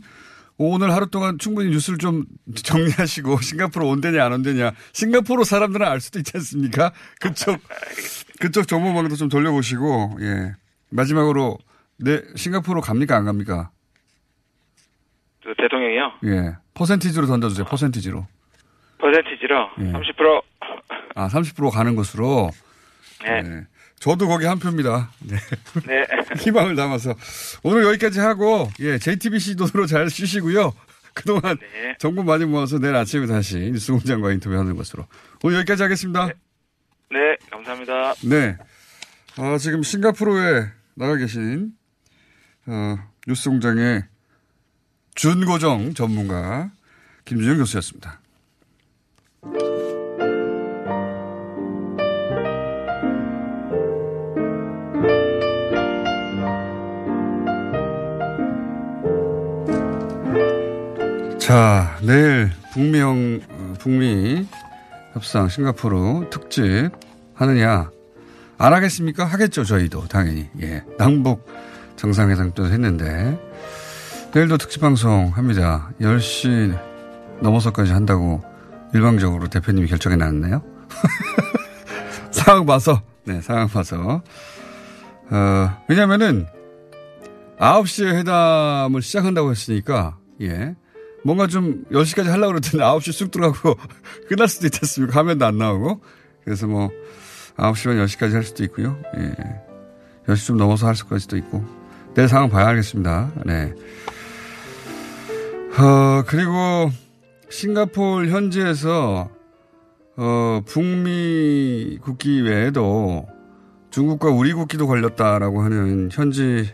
오늘 0.58 0.92
하루 0.94 1.08
동안 1.08 1.38
충분히 1.40 1.70
뉴스를 1.72 1.98
좀 1.98 2.26
정리하시고 2.56 3.40
싱가포르 3.42 3.86
온대냐 3.86 4.24
안 4.24 4.34
온대냐 4.34 4.72
싱가포르 4.94 5.44
사람들은 5.44 5.86
알 5.88 6.00
수도 6.00 6.20
있지 6.20 6.32
않습니까? 6.36 6.92
그쪽 7.20 7.60
그쪽 8.40 8.68
정보망도 8.68 9.16
좀 9.16 9.30
돌려보시고 9.30 10.18
예 10.22 10.54
마지막으로 10.90 11.58
네 11.98 12.22
싱가포르 12.36 12.82
갑니까 12.82 13.16
안 13.18 13.26
갑니까? 13.26 13.72
그 15.44 15.54
대통령이요. 15.58 16.12
예 16.26 16.56
퍼센티지로 16.74 17.26
던져주세요 17.26 17.66
퍼센티지로 17.66 18.28
퍼센티지로 19.00 19.70
예. 19.80 19.84
30%. 19.94 20.42
아30% 21.16 21.72
가는 21.72 21.96
것으로 21.96 22.52
네. 23.24 23.42
네. 23.42 23.68
저도 24.02 24.28
거기 24.28 24.46
한 24.46 24.58
표입니다. 24.58 25.12
네. 25.20 25.38
네. 25.86 26.06
희망을 26.44 26.76
담아서 26.76 27.14
오늘 27.62 27.84
여기까지 27.86 28.20
하고 28.20 28.68
예 28.80 28.98
JTBC 28.98 29.56
돈으로 29.56 29.86
잘 29.86 30.10
쉬시고요. 30.10 30.74
그동안 31.14 31.58
네. 31.60 31.96
정보 32.00 32.24
많이 32.24 32.46
모아서 32.46 32.80
내일 32.80 32.96
아침에 32.96 33.28
다시 33.28 33.60
뉴스 33.60 33.92
공장과 33.92 34.32
인터뷰하는 34.32 34.76
것으로 34.76 35.06
오늘 35.44 35.58
여기까지 35.58 35.84
하겠습니다. 35.84 36.28
네, 36.28 37.38
감사합니다. 37.52 38.14
네. 38.24 38.58
아, 39.38 39.58
지금 39.60 39.84
싱가포르에 39.84 40.66
나가 40.96 41.16
계신 41.18 41.74
어, 42.66 42.98
뉴스 43.28 43.50
공장의 43.50 44.04
준고정 45.14 45.94
전문가 45.94 46.72
김준영 47.26 47.58
교수였습니다. 47.58 48.20
자, 61.52 61.98
내일 62.02 62.50
북미형, 62.72 63.42
어, 63.50 63.74
북미 63.78 64.48
협상 65.12 65.50
싱가포르 65.50 66.30
특집 66.30 66.92
하느냐. 67.34 67.92
안 68.58 68.72
하겠습니까? 68.72 69.26
하겠죠, 69.26 69.66
저희도, 69.66 70.08
당연히. 70.08 70.50
예. 70.62 70.82
남북 70.98 71.46
정상회담도 71.98 72.68
했는데. 72.68 73.38
내일도 74.34 74.58
특집 74.60 74.80
방송 74.80 75.28
합니다. 75.36 75.92
10시 76.00 76.80
넘어서까지 77.42 77.92
한다고 77.92 78.42
일방적으로 78.94 79.50
대표님이 79.50 79.88
결정해 79.88 80.16
놨네요. 80.16 80.64
상황 82.32 82.66
봐서, 82.66 83.02
네, 83.26 83.42
상황 83.42 83.68
봐서. 83.68 84.22
어, 85.30 85.78
왜냐면은 85.90 86.48
9시에 87.60 88.20
회담을 88.20 89.02
시작한다고 89.02 89.52
했으니까, 89.52 90.18
예. 90.40 90.76
뭔가 91.24 91.48
좀 91.48 91.84
10시까지 91.92 92.26
하려고 92.26 92.54
그랬더니 92.54 92.84
9시 92.84 93.12
쑥 93.12 93.32
들어가고 93.32 93.78
끝날 94.28 94.48
수도 94.48 94.68
있지 94.68 94.80
않습니까? 94.84 95.20
화면도 95.20 95.46
안 95.46 95.58
나오고. 95.58 96.02
그래서 96.44 96.68
뭐 96.68 96.90
9시면 97.58 98.04
10시까지 98.06 98.34
할 98.34 98.44
수도 98.44 98.64
있고요. 98.64 98.98
예. 99.18 99.34
10시 100.28 100.48
좀 100.48 100.58
넘어서 100.58 100.88
할 100.88 100.96
수까지도 100.96 101.38
있고. 101.38 101.64
내일 102.14 102.28
상황 102.28 102.50
봐야 102.50 102.68
알겠습니다. 102.68 103.32
네. 103.46 103.74
어, 105.80 106.24
그리고 106.28 106.92
싱가포르 107.50 108.30
현지에서 108.30 109.30
어, 110.18 110.62
북미 110.66 111.98
국기 112.02 112.42
외에도 112.42 113.26
중국과 113.90 114.30
우리 114.30 114.54
국기도 114.54 114.88
걸렸다라고 114.88 115.62
하는 115.62 116.10
현지에 116.12 116.66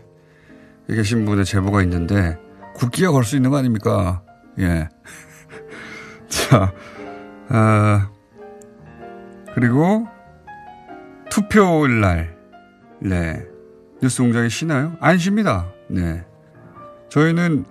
계신 0.88 1.24
분의 1.24 1.44
제보가 1.44 1.82
있는데 1.82 2.38
국기가 2.74 3.10
걸수 3.10 3.36
있는 3.36 3.50
거 3.50 3.56
아닙니까? 3.56 4.22
예. 4.58 4.88
자, 6.28 6.72
아, 7.48 8.10
그리고 9.54 10.06
투표일 11.30 12.00
날, 12.00 12.36
네. 13.00 13.46
뉴스 14.02 14.22
공장이 14.22 14.48
쉬나요? 14.48 14.96
안 15.00 15.18
쉽니다. 15.18 15.66
네. 15.88 16.24
저희는 17.08 17.64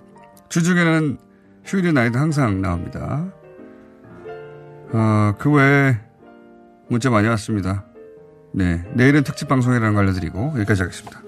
주중에는 0.50 1.18
휴일이 1.66 1.94
나이도 1.94 2.18
항상 2.18 2.62
나옵니다. 2.62 3.26
어, 4.94 5.34
그 5.38 5.52
외에 5.52 5.98
문자 6.88 7.10
많이 7.10 7.28
왔습니다. 7.28 7.86
네. 8.54 8.84
내일은 8.94 9.24
특집 9.24 9.48
방송이라는 9.48 9.94
걸 9.94 10.06
알려드리고 10.06 10.54
여기까지 10.56 10.82
하겠습니다. 10.84 11.27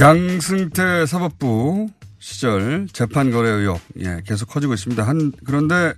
양승태 0.00 1.06
사법부 1.06 1.88
시절 2.20 2.86
재판 2.92 3.32
거래 3.32 3.48
의혹 3.48 3.80
예, 3.98 4.20
계속 4.24 4.46
커지고 4.48 4.74
있습니다. 4.74 5.02
한 5.02 5.32
그런데 5.44 5.92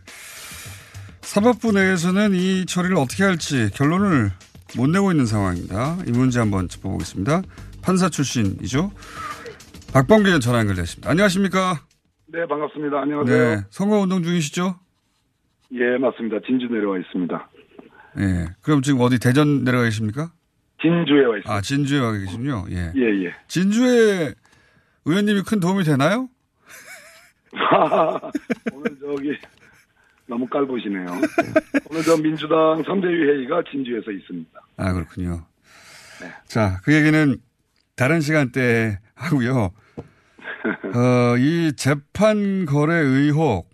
사법부 1.20 1.72
내에서는 1.72 2.32
이 2.34 2.64
처리를 2.64 2.96
어떻게 2.96 3.24
할지 3.24 3.68
결론을 3.74 4.30
못 4.76 4.86
내고 4.88 5.10
있는 5.10 5.26
상황입니다. 5.26 5.98
이 6.06 6.12
문제 6.12 6.38
한번 6.38 6.68
짚어보겠습니다. 6.68 7.42
판사 7.82 8.08
출신이죠. 8.08 8.90
박범계 9.92 10.30
전 10.30 10.40
전화 10.40 10.60
연결됐습니다. 10.60 11.10
안녕하십니까? 11.10 11.80
네, 12.28 12.46
반갑습니다. 12.46 13.02
안녕하세요. 13.02 13.36
네, 13.56 13.62
선거운동 13.68 14.22
중이시죠? 14.22 14.76
예, 15.72 15.98
맞습니다. 15.98 16.38
진주 16.46 16.66
내려와 16.72 16.98
있습니다. 16.98 17.50
예. 18.20 18.46
그럼 18.62 18.80
지금 18.80 19.00
어디 19.00 19.18
대전 19.18 19.62
내려가 19.64 19.84
계십니까? 19.84 20.32
진주에 20.80 21.24
와 21.24 21.36
있습니다. 21.36 21.52
아, 21.52 21.60
진주에 21.60 22.00
와 22.00 22.12
계시군요. 22.12 22.64
예. 22.70 22.92
예, 22.96 23.24
예. 23.24 23.34
진주에 23.48 24.34
의원님이 25.04 25.42
큰 25.42 25.60
도움이 25.60 25.84
되나요? 25.84 26.28
오늘 28.72 28.98
저기 29.00 29.36
너무 30.26 30.46
깔보시네요. 30.46 31.06
오늘 31.90 32.02
저 32.02 32.16
민주당 32.16 32.82
선대위 32.84 33.14
회의가 33.14 33.62
진주에서 33.70 34.10
있습니다. 34.10 34.60
아, 34.76 34.92
그렇군요. 34.92 35.44
자, 36.46 36.80
그 36.84 36.94
얘기는 36.94 37.36
다른 37.96 38.20
시간대에 38.20 38.98
하고요. 39.14 39.72
어, 40.94 41.36
이 41.38 41.72
재판 41.76 42.66
거래 42.66 42.94
의혹, 42.94 43.68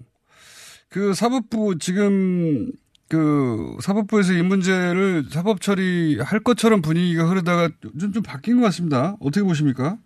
그 0.89 1.13
사법부 1.13 1.79
지금 1.79 2.71
그 3.09 3.77
사법부에서 3.81 4.33
이 4.33 4.43
문제를 4.43 5.25
사법 5.29 5.61
처리할 5.61 6.41
것처럼 6.41 6.83
분위기가 6.83 7.25
흐르다가 7.25 7.69
좀, 7.81 8.13
좀 8.13 8.23
바뀐 8.23 8.57
것 8.57 8.65
같습니다. 8.65 9.17
어떻게 9.21 9.43
보십니까? 9.45 9.97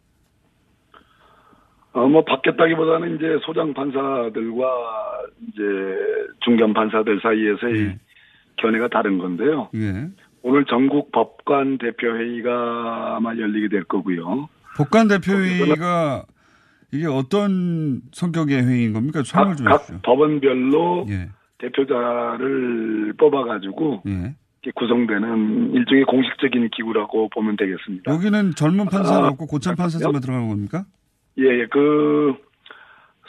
어, 1.92 2.06
뭐, 2.06 2.24
바뀌었다기보다는 2.24 3.16
이제 3.16 3.38
소장 3.44 3.74
판사들과 3.74 4.66
이제 5.48 5.62
중견 6.40 6.72
판사들 6.72 7.20
사이에서의 7.20 7.98
견해가 8.56 8.88
다른 8.88 9.18
건데요. 9.18 9.70
예. 9.74 10.08
오늘 10.42 10.64
전국 10.66 11.10
법관 11.10 11.78
대표회의가 11.78 13.16
아마 13.16 13.30
열리게 13.36 13.68
될 13.68 13.84
거고요. 13.84 14.48
법관 14.76 15.08
대표회의가 15.08 16.24
이게 16.92 17.06
어떤 17.06 18.02
성격의 18.12 18.62
회의인 18.66 18.92
겁니까? 18.92 19.22
설명을 19.24 19.56
좀각 19.56 19.80
해주세요. 19.80 19.98
법원별로 20.02 21.06
예. 21.08 21.28
대표자를 21.60 23.12
뽑아가지고 23.18 24.02
예. 24.06 24.34
구성되는 24.74 25.72
일종의 25.72 26.04
공식적인 26.04 26.68
기구라고 26.70 27.28
보면 27.30 27.56
되겠습니다. 27.56 28.12
여기는 28.12 28.52
젊은 28.56 28.86
판사는 28.86 29.24
아, 29.24 29.28
없고 29.28 29.46
고참 29.46 29.74
판사들만 29.76 30.20
들어가는 30.20 30.48
겁니까? 30.48 30.84
예, 31.38 31.44
예, 31.44 31.66
그 31.66 32.34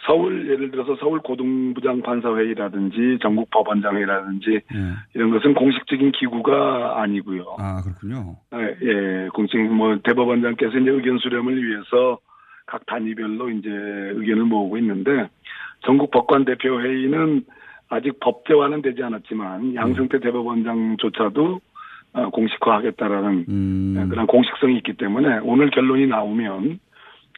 서울 0.05 0.49
예를 0.49 0.71
들어서 0.71 0.95
서울 0.99 1.19
고등부장 1.19 2.01
판사회의라든지 2.01 3.19
전국 3.21 3.49
법원장회의라든지 3.51 4.51
예. 4.51 4.77
이런 5.13 5.31
것은 5.31 5.53
공식적인 5.53 6.11
기구가 6.11 7.01
아니고요. 7.01 7.55
아, 7.59 7.81
그렇군요. 7.81 8.37
예, 8.55 8.75
예, 8.81 9.27
공식 9.33 9.57
뭐 9.57 9.97
대법원장께서 10.03 10.79
이제 10.79 10.89
의견 10.89 11.17
수렴을 11.19 11.63
위해서 11.63 12.19
각 12.65 12.85
단위별로 12.87 13.49
이제 13.51 13.69
의견을 13.69 14.45
모으고 14.45 14.77
있는데 14.79 15.29
전국 15.85 16.11
법관 16.11 16.45
대표 16.45 16.81
회의는 16.81 17.45
아직 17.91 18.19
법제화는 18.21 18.81
되지 18.81 19.03
않았지만 19.03 19.75
양승태 19.75 20.21
대법원장조차도 20.21 21.61
어, 22.13 22.29
공식화하겠다라는 22.29 23.45
음. 23.49 24.07
그런 24.09 24.27
공식성이 24.27 24.77
있기 24.77 24.93
때문에 24.93 25.39
오늘 25.43 25.69
결론이 25.71 26.07
나오면 26.07 26.79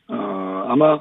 어, 0.10 0.66
아마 0.70 1.00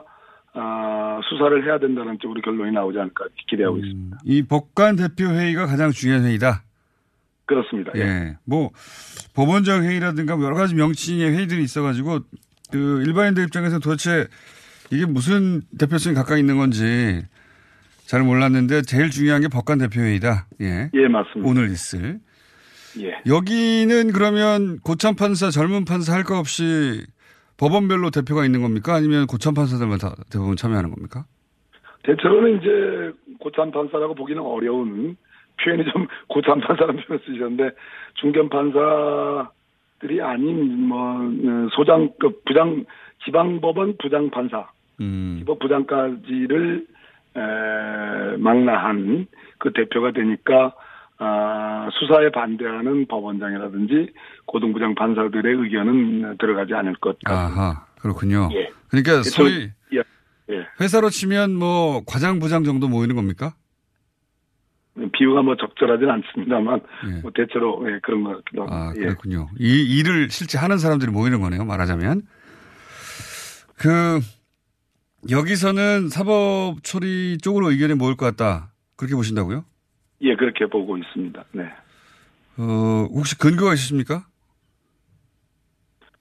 아, 0.54 1.20
수사를 1.28 1.64
해야 1.66 1.78
된다는 1.78 2.18
쪽으로 2.18 2.40
결론이 2.40 2.72
나오지 2.72 2.98
않을까 2.98 3.26
기대하고 3.48 3.76
있습니다. 3.78 4.18
이 4.24 4.42
법관 4.42 4.96
대표 4.96 5.24
회의가 5.24 5.66
가장 5.66 5.90
중요한 5.90 6.24
회의다. 6.24 6.62
그렇습니다. 7.44 7.92
예. 7.96 8.36
뭐 8.46 8.70
법원장 9.34 9.84
회의라든가 9.84 10.36
뭐 10.36 10.46
여러 10.46 10.56
가지 10.56 10.74
명칭의 10.74 11.30
회의들이 11.30 11.62
있어가지고 11.62 12.20
그 12.70 13.02
일반인들 13.06 13.44
입장에서 13.44 13.78
도대체 13.78 14.26
이게 14.90 15.04
무슨 15.04 15.60
대표성이 15.78 16.14
가까이 16.14 16.40
있는 16.40 16.56
건지 16.56 17.22
잘 18.06 18.22
몰랐는데 18.22 18.82
제일 18.82 19.10
중요한 19.10 19.42
게 19.42 19.48
법관 19.48 19.78
대표회의다. 19.78 20.46
예. 20.60 20.90
예, 20.92 21.08
맞습니다. 21.08 21.48
오늘 21.48 21.70
있을. 21.70 22.18
예. 23.00 23.20
여기는 23.26 24.12
그러면 24.12 24.78
고참 24.80 25.14
판사, 25.16 25.50
젊은 25.50 25.84
판사 25.84 26.12
할거 26.12 26.38
없이 26.38 27.06
법원별로 27.58 28.10
대표가 28.10 28.44
있는 28.44 28.60
겁니까? 28.60 28.94
아니면 28.94 29.26
고참 29.26 29.54
판사들만 29.54 29.98
다 29.98 30.14
대부분 30.30 30.56
참여하는 30.56 30.90
겁니까? 30.90 31.24
대체로는 32.02 32.58
이제 32.58 33.12
고참 33.38 33.70
판사라고 33.70 34.14
보기는 34.14 34.42
어려운 34.42 35.16
표현이 35.62 35.84
좀 35.92 36.06
고참 36.28 36.60
판사라는 36.60 37.02
표현을 37.02 37.24
쓰셨는데 37.24 37.70
중견 38.14 38.48
판사들이 38.48 40.20
아닌 40.20 40.88
뭐 40.88 41.20
어, 41.20 41.68
소장 41.76 42.10
그 42.18 42.40
부장 42.44 42.84
지방법원 43.24 43.96
부장 43.98 44.30
판사 44.30 44.68
음. 45.00 45.36
지법 45.38 45.60
부장까지를 45.60 46.86
에, 47.36 48.36
망라한 48.38 49.26
그 49.58 49.72
대표가 49.72 50.12
되니까 50.12 50.74
아, 51.18 51.88
수사에 51.92 52.30
반대하는 52.30 53.06
법원장이라든지 53.06 54.12
고등부장 54.46 54.94
판사들의 54.94 55.54
의견은 55.54 56.36
들어가지 56.38 56.74
않을 56.74 56.94
것 56.96 57.18
같습니다. 57.18 57.60
아하, 57.60 57.86
그렇군요. 58.00 58.48
예. 58.54 58.70
그러니까 58.88 59.22
소위 59.22 59.70
예. 59.92 60.02
예. 60.50 60.66
회사로 60.80 61.10
치면 61.10 61.54
뭐 61.54 62.02
과장, 62.06 62.40
부장 62.40 62.64
정도 62.64 62.88
모이는 62.88 63.14
겁니까? 63.14 63.54
비유가 65.12 65.42
뭐 65.42 65.56
적절하진 65.56 66.10
않습니다만 66.10 66.80
뭐 67.22 67.30
대체로 67.34 67.82
예, 67.88 67.98
그런 68.02 68.24
것 68.24 68.36
같기도 68.36 68.62
합니다. 68.62 68.76
아, 68.76 68.92
예. 68.96 69.00
그렇군요. 69.06 69.48
이 69.58 69.98
일을 69.98 70.28
실제 70.28 70.58
하는 70.58 70.76
사람들이 70.78 71.10
모이는 71.10 71.40
거네요. 71.40 71.64
말하자면. 71.64 72.22
그, 73.78 74.20
여기서는 75.30 76.08
사법 76.08 76.82
처리 76.82 77.38
쪽으로 77.38 77.70
의견이 77.70 77.94
모일 77.94 78.16
것 78.16 78.26
같다. 78.26 78.72
그렇게 78.96 79.14
보신다고요? 79.14 79.64
예, 80.22 80.34
그렇게 80.36 80.66
보고 80.66 80.96
있습니다. 80.96 81.44
네. 81.52 81.64
어, 82.58 83.08
혹시 83.14 83.38
근거가 83.38 83.74
있으십니까? 83.74 84.26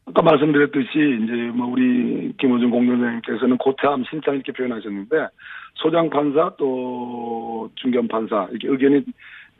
아까 0.05 0.21
말씀드렸듯이 0.21 0.89
이제 1.23 1.33
뭐 1.53 1.67
우리 1.67 2.33
김호준 2.37 2.69
공동장님께서는 2.69 3.57
고참 3.57 4.03
신장 4.09 4.35
이렇게 4.35 4.51
표현하셨는데 4.51 5.27
소장 5.75 6.09
판사 6.09 6.53
또 6.57 7.71
중견 7.75 8.07
판사 8.07 8.47
이렇게 8.51 8.67
의견이 8.67 9.03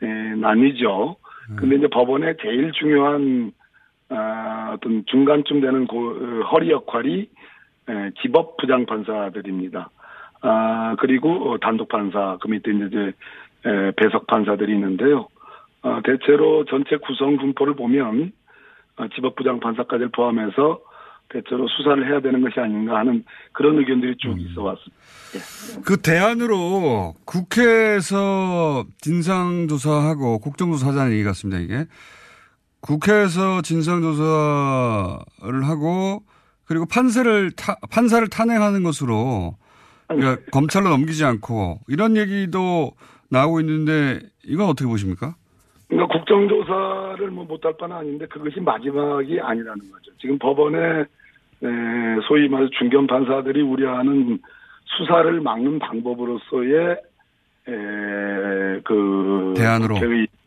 에, 0.02 0.34
나뉘죠. 0.36 1.16
근데 1.56 1.76
이제 1.76 1.88
법원의 1.88 2.36
제일 2.40 2.72
중요한 2.72 3.52
아, 4.08 4.74
어떤 4.74 5.04
중간쯤 5.06 5.60
되는 5.60 5.86
고, 5.86 6.10
어, 6.10 6.42
허리 6.52 6.70
역할이 6.70 7.28
에, 7.88 8.10
지법 8.22 8.56
부장 8.56 8.86
판사들입니다. 8.86 9.90
아 10.42 10.96
그리고 10.98 11.52
어, 11.52 11.58
단독 11.58 11.88
판사 11.88 12.38
그 12.40 12.48
밑에 12.48 12.72
이제 12.72 13.12
에, 13.66 13.90
배석 13.96 14.26
판사들이 14.26 14.72
있는데요. 14.74 15.28
어, 15.82 16.00
대체로 16.04 16.64
전체 16.64 16.96
구성 16.96 17.36
분포를 17.36 17.74
보면 17.74 18.32
어, 18.96 19.06
지법부장 19.14 19.60
판사까지를 19.60 20.10
포함해서 20.10 20.80
대체로 21.28 21.66
수사를 21.68 22.06
해야 22.06 22.20
되는 22.20 22.42
것이 22.42 22.60
아닌가 22.60 22.98
하는 22.98 23.24
그런 23.52 23.78
의견들이 23.78 24.16
쭉 24.18 24.38
있어 24.38 24.62
왔습니다. 24.62 25.82
그 25.84 25.96
대안으로 25.96 27.14
국회에서 27.24 28.84
진상조사하고 28.98 30.40
국정조사 30.40 30.88
하자는 30.88 31.12
얘기 31.12 31.24
같습니다, 31.24 31.58
이게. 31.58 31.86
국회에서 32.80 33.62
진상조사를 33.62 35.62
하고 35.62 36.22
그리고 36.66 36.86
판사를 36.86 37.50
타, 37.52 37.76
판사를 37.90 38.26
탄핵하는 38.28 38.82
것으로 38.82 39.56
그러니까 40.08 40.42
검찰로 40.52 40.88
넘기지 40.88 41.24
않고 41.24 41.80
이런 41.88 42.16
얘기도 42.16 42.92
나오고 43.30 43.60
있는데 43.60 44.20
이건 44.44 44.68
어떻게 44.68 44.86
보십니까? 44.86 45.34
그러니까 45.88 46.12
국정조사를 46.18 47.30
뭐 47.30 47.44
못할 47.44 47.74
바는 47.78 47.96
아닌데 47.96 48.26
그것이 48.26 48.60
마지막이 48.60 49.40
아니라는 49.40 49.78
거죠. 49.90 50.12
지금 50.18 50.38
법원에 50.38 50.78
에, 50.78 51.06
소위 52.26 52.48
말해 52.48 52.68
중견 52.78 53.06
판사들이 53.06 53.62
우려하는 53.62 54.38
수사를 54.84 55.40
막는 55.40 55.78
방법으로서의 55.78 56.96
에, 57.68 58.80
그 58.84 59.54
대안으로. 59.56 59.94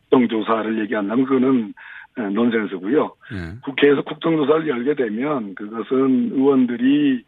국정조사를 0.09 0.80
얘기한다면 0.82 1.26
그거는 1.26 1.74
에, 2.18 2.30
논센스고요. 2.30 3.11
예. 3.34 3.59
국회에서 3.63 4.01
국정조사를 4.03 4.68
열게 4.68 4.95
되면 4.95 5.55
그것은 5.55 6.32
의원들이 6.34 7.24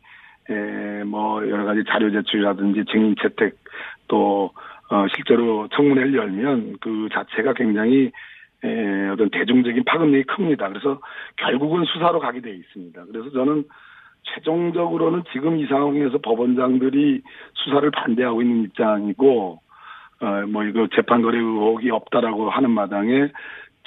에, 0.50 1.04
뭐 1.04 1.48
여러 1.48 1.66
가지 1.66 1.84
자료 1.88 2.10
제출이라든지 2.12 2.86
증인 2.92 3.16
채택 3.22 3.56
또 4.08 4.52
어, 4.90 5.06
실제로 5.14 5.68
청문회를 5.74 6.16
열면 6.16 6.78
그 6.80 7.10
자체가 7.12 7.54
굉장히 7.54 8.12
에, 8.64 9.10
어떤 9.10 9.30
대중적인 9.30 9.84
파급력이 9.84 10.24
큽니다. 10.24 10.70
그래서 10.70 11.00
결국은 11.36 11.84
수사로 11.86 12.20
가게 12.20 12.42
돼 12.42 12.52
있습니다. 12.56 13.06
그래서 13.12 13.30
저는 13.32 13.66
최종적으로는 14.24 15.24
지금 15.32 15.58
이 15.58 15.66
상황에서 15.68 16.18
법원장들이 16.20 17.22
수사를 17.54 17.90
반대하고 17.92 18.42
있는 18.42 18.64
입장이고 18.64 19.62
어, 20.20 20.26
뭐 20.48 20.64
이거 20.64 20.88
재판 20.96 21.22
거래 21.22 21.38
의혹이 21.38 21.92
없다라고 21.92 22.50
하는 22.50 22.72
마당에 22.72 23.30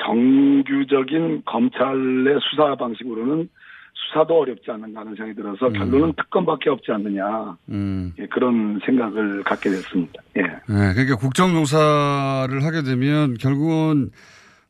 정규적인 0.04 1.42
검찰의 1.44 2.38
수사 2.50 2.74
방식으로는 2.76 3.48
수사도 3.94 4.40
어렵지 4.40 4.70
않는가 4.70 5.00
하는 5.00 5.14
생각이 5.14 5.34
들어서 5.34 5.66
음. 5.68 5.72
결론은 5.72 6.12
특검밖에 6.16 6.70
없지 6.70 6.90
않느냐 6.92 7.56
음. 7.68 8.12
예, 8.18 8.26
그런 8.26 8.80
생각을 8.84 9.42
갖게 9.42 9.70
됐습니다. 9.70 10.22
예. 10.36 10.42
네, 10.42 10.94
그러니까 10.94 11.16
국정조사를 11.16 12.64
하게 12.64 12.82
되면 12.82 13.34
결국은 13.34 14.10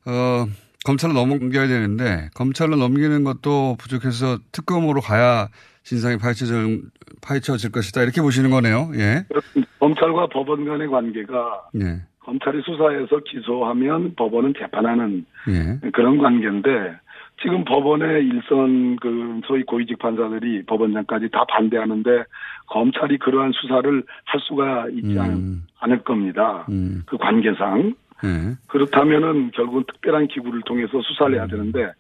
어, 0.07 0.47
검찰로 0.85 1.15
넘겨야 1.15 1.69
되는데 1.69 2.29
검찰로 2.35 2.77
넘기는 2.77 3.23
것도 3.25 3.77
부족해서 3.79 4.39
특검으로 4.53 5.01
가야 5.01 5.49
진상이 5.83 6.19
파헤쳐질, 6.19 6.83
파헤쳐질 7.23 7.71
것이다 7.73 8.03
이렇게 8.03 8.21
보시는 8.21 8.51
거네요. 8.51 8.91
예. 8.95 9.25
그렇습니다. 9.29 9.71
검찰과 9.79 10.29
법원 10.29 10.65
간의 10.65 10.89
관계가 10.89 11.69
예. 11.81 12.03
검찰이 12.21 12.63
수사해서 12.63 13.21
기소하면 13.25 14.15
법원은 14.15 14.55
재판하는 14.59 15.25
예. 15.49 15.91
그런 15.91 16.19
관계인데 16.19 16.99
지금 17.43 17.65
법원의 17.65 18.27
일선 18.27 18.97
그 18.97 19.41
소위 19.47 19.63
고위직 19.63 19.99
판사들이 19.99 20.65
법원장까지 20.67 21.31
다 21.31 21.45
반대하는데 21.49 22.25
검찰이 22.67 23.19
그러한 23.19 23.53
수사를 23.53 24.05
할 24.25 24.41
수가 24.41 24.89
있지 24.93 25.19
않, 25.19 25.63
않을 25.81 26.03
겁니다. 26.03 26.67
음. 26.69 27.03
그 27.07 27.17
관계상 27.17 27.95
예. 28.25 28.57
그렇다면은 28.69 29.51
결국은 29.53 29.85
특별한 29.91 30.29
기구를 30.29 30.61
통해서 30.67 31.01
수사를 31.01 31.35
해야 31.35 31.47
되는데 31.47 31.91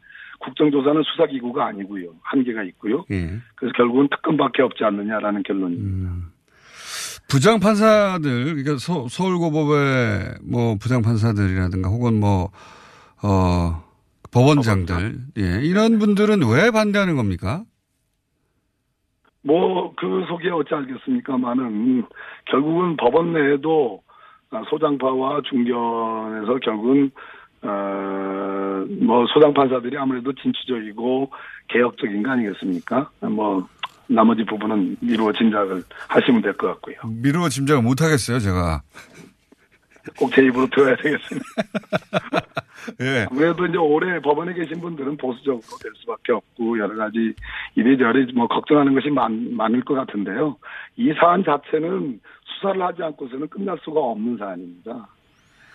국정조사는 0.40 1.02
수사기구가 1.02 1.66
아니고요 1.66 2.10
한계가 2.22 2.62
있고요. 2.64 3.04
예. 3.10 3.38
그래서 3.56 3.72
결국은 3.74 4.08
특검밖에 4.10 4.62
없지 4.62 4.84
않느냐라는 4.84 5.42
결론입니다. 5.44 6.10
부장 7.30 7.60
판사들, 7.60 8.44
그러니까 8.44 8.76
서, 8.78 9.06
서울고법의 9.08 10.38
뭐 10.42 10.76
부장 10.80 11.02
판사들이라든가 11.02 11.88
혹은 11.88 12.18
뭐, 12.20 12.50
어, 13.22 13.82
법원장들, 14.32 15.18
예. 15.38 15.60
이런 15.62 15.98
분들은 15.98 16.40
왜 16.50 16.70
반대하는 16.70 17.16
겁니까? 17.16 17.64
뭐 19.42 19.80
그 20.00 20.24
속에 20.28 20.48
어찌 20.48 20.74
알겠습니까만은 20.74 22.04
결국은 22.46 22.96
법원 22.96 23.34
내에도 23.34 24.02
아, 24.50 24.62
소장파와 24.70 25.42
중견에서 25.48 26.58
결국은 26.62 27.10
어뭐 27.62 29.26
소장 29.34 29.52
판사들이 29.52 29.98
아무래도 29.98 30.32
진취적이고 30.32 31.30
개혁적인 31.68 32.22
거 32.22 32.30
아니겠습니까? 32.30 33.10
뭐 33.20 33.68
나머지 34.14 34.44
부분은 34.44 34.96
미루어 35.00 35.32
짐작을 35.32 35.82
하시면 36.08 36.42
될 36.42 36.52
것 36.56 36.66
같고요. 36.68 36.96
미루어 37.22 37.48
짐작을 37.48 37.82
못 37.82 38.00
하겠어요, 38.02 38.38
제가. 38.40 38.82
꼭 40.18 40.30
제 40.34 40.42
입으로 40.44 40.66
들어야 40.68 40.96
되겠습니다. 40.96 41.46
예. 43.02 43.26
아무래도 43.30 43.66
이제 43.66 43.76
오래 43.76 44.18
법원에 44.20 44.54
계신 44.54 44.80
분들은 44.80 45.18
보수적으로 45.18 45.60
될 45.82 45.92
수밖에 45.96 46.32
없고 46.32 46.78
여러 46.78 46.96
가지 46.96 47.34
이리저리 47.76 48.32
뭐 48.32 48.48
걱정하는 48.48 48.94
것이 48.94 49.10
많, 49.10 49.54
많을 49.54 49.84
것 49.84 49.94
같은데요. 49.94 50.56
이 50.96 51.12
사안 51.20 51.44
자체는 51.44 52.20
수사를 52.44 52.80
하지 52.82 53.02
않고서는 53.02 53.48
끝날 53.48 53.78
수가 53.84 54.00
없는 54.00 54.38
사안입니다. 54.38 55.08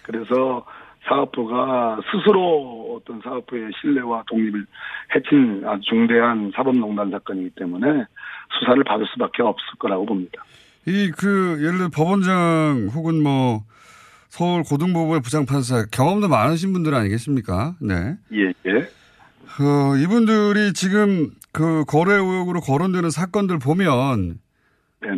그래서 0.04 0.66
사업부가 1.08 2.00
스스로 2.12 2.98
어떤 3.00 3.22
사업부의 3.22 3.72
신뢰와 3.82 4.24
독립을 4.28 4.66
해친 5.16 5.64
아주 5.66 5.82
중대한 5.90 6.52
사법농단 6.56 7.12
사건이기 7.12 7.52
때문에 7.56 7.86
수사를 8.60 8.84
받을 8.84 9.06
수밖에 9.14 9.44
없을 9.44 9.66
거라고 9.80 10.06
봅니다. 10.06 10.44
이 10.88 11.12
그 11.18 11.58
예를 11.62 11.78
들어 11.78 11.90
법원장 11.90 12.90
혹은 12.94 13.22
뭐 13.24 13.64
서울 14.30 14.64
고등법원의 14.64 15.22
부장판사 15.22 15.86
경험도 15.92 16.28
많으신 16.28 16.74
분들 16.74 16.94
아니겠습니까? 16.94 17.76
네. 17.82 18.18
예, 18.34 18.48
예. 18.70 18.80
어, 19.64 19.96
이분들이 19.98 20.74
지금 20.74 21.30
그 21.54 21.86
거래 21.88 22.14
의혹으로 22.14 22.60
거론되는 22.60 23.10
사건들 23.10 23.60
보면 23.60 24.40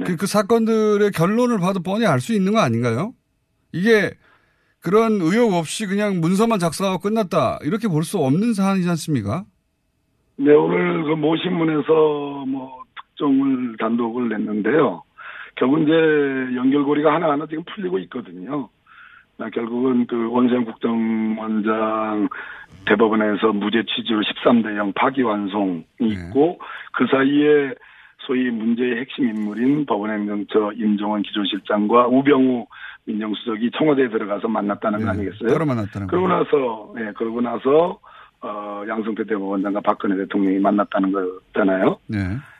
그, 0.05 0.15
그 0.17 0.27
사건들의 0.27 1.11
결론을 1.11 1.59
봐도 1.59 1.81
뻔히 1.81 2.05
알 2.05 2.19
수 2.19 2.33
있는 2.33 2.53
거 2.53 2.59
아닌가요? 2.59 3.13
이게 3.71 4.11
그런 4.87 5.19
의혹 5.19 5.53
없이 5.53 5.85
그냥 5.85 6.21
문서만 6.21 6.59
작성하고 6.59 6.99
끝났다 6.99 7.59
이렇게 7.63 7.89
볼 7.89 8.03
수 8.03 8.19
없는 8.19 8.53
사안이지 8.53 8.87
않습니까? 8.91 9.43
네, 10.37 10.53
오늘 10.53 11.03
그 11.03 11.09
모신문에서 11.09 12.45
뭐 12.47 12.83
특종을 12.95 13.75
단독을 13.77 14.29
냈는데요. 14.29 15.03
결국 15.55 15.81
이제 15.81 15.91
연결고리가 16.55 17.13
하나하나 17.13 17.45
지금 17.47 17.65
풀리고 17.65 17.99
있거든요. 17.99 18.69
나 19.35 19.49
결국은 19.49 20.07
그 20.07 20.31
원생 20.31 20.63
국정원장 20.63 22.29
대법원에서 22.85 23.51
무죄 23.51 23.83
취지로 23.83 24.21
13대 24.21 24.77
0 24.77 24.93
파기환송이 24.93 25.83
있고 25.99 26.59
그 26.93 27.07
사이에 27.11 27.73
소위 28.19 28.49
문제의 28.51 29.01
핵심 29.01 29.25
인물인 29.25 29.85
법원행정처 29.85 30.71
임종원 30.77 31.23
기조실장과 31.23 32.07
우병우 32.07 32.67
민정수석이 33.07 33.71
청와대에 33.71 34.09
들어가서 34.09 34.47
만났다는 34.47 35.01
거 35.01 35.09
아니겠어요? 35.09 35.49
따로 35.49 35.65
만났다는 35.65 36.07
그러고 36.07 36.27
거. 36.27 36.33
나서 36.33 36.93
예 36.99 37.13
그러고 37.13 37.41
나서 37.41 37.99
어 38.41 38.83
양승태 38.87 39.23
대법원장과 39.23 39.81
박근혜 39.81 40.15
대통령이 40.17 40.59
만났다는 40.59 41.11
거잖아요. 41.11 41.97
네. 42.07 42.17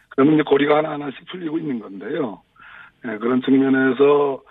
그러면 0.10 0.36
이제 0.36 0.44
고리가 0.44 0.78
하나하나씩 0.78 1.26
풀리고 1.28 1.60
있는 1.60 1.80
건데요. 1.80 2.42
예, 3.06 3.18
그런 3.18 3.42
측면에서 3.42 4.42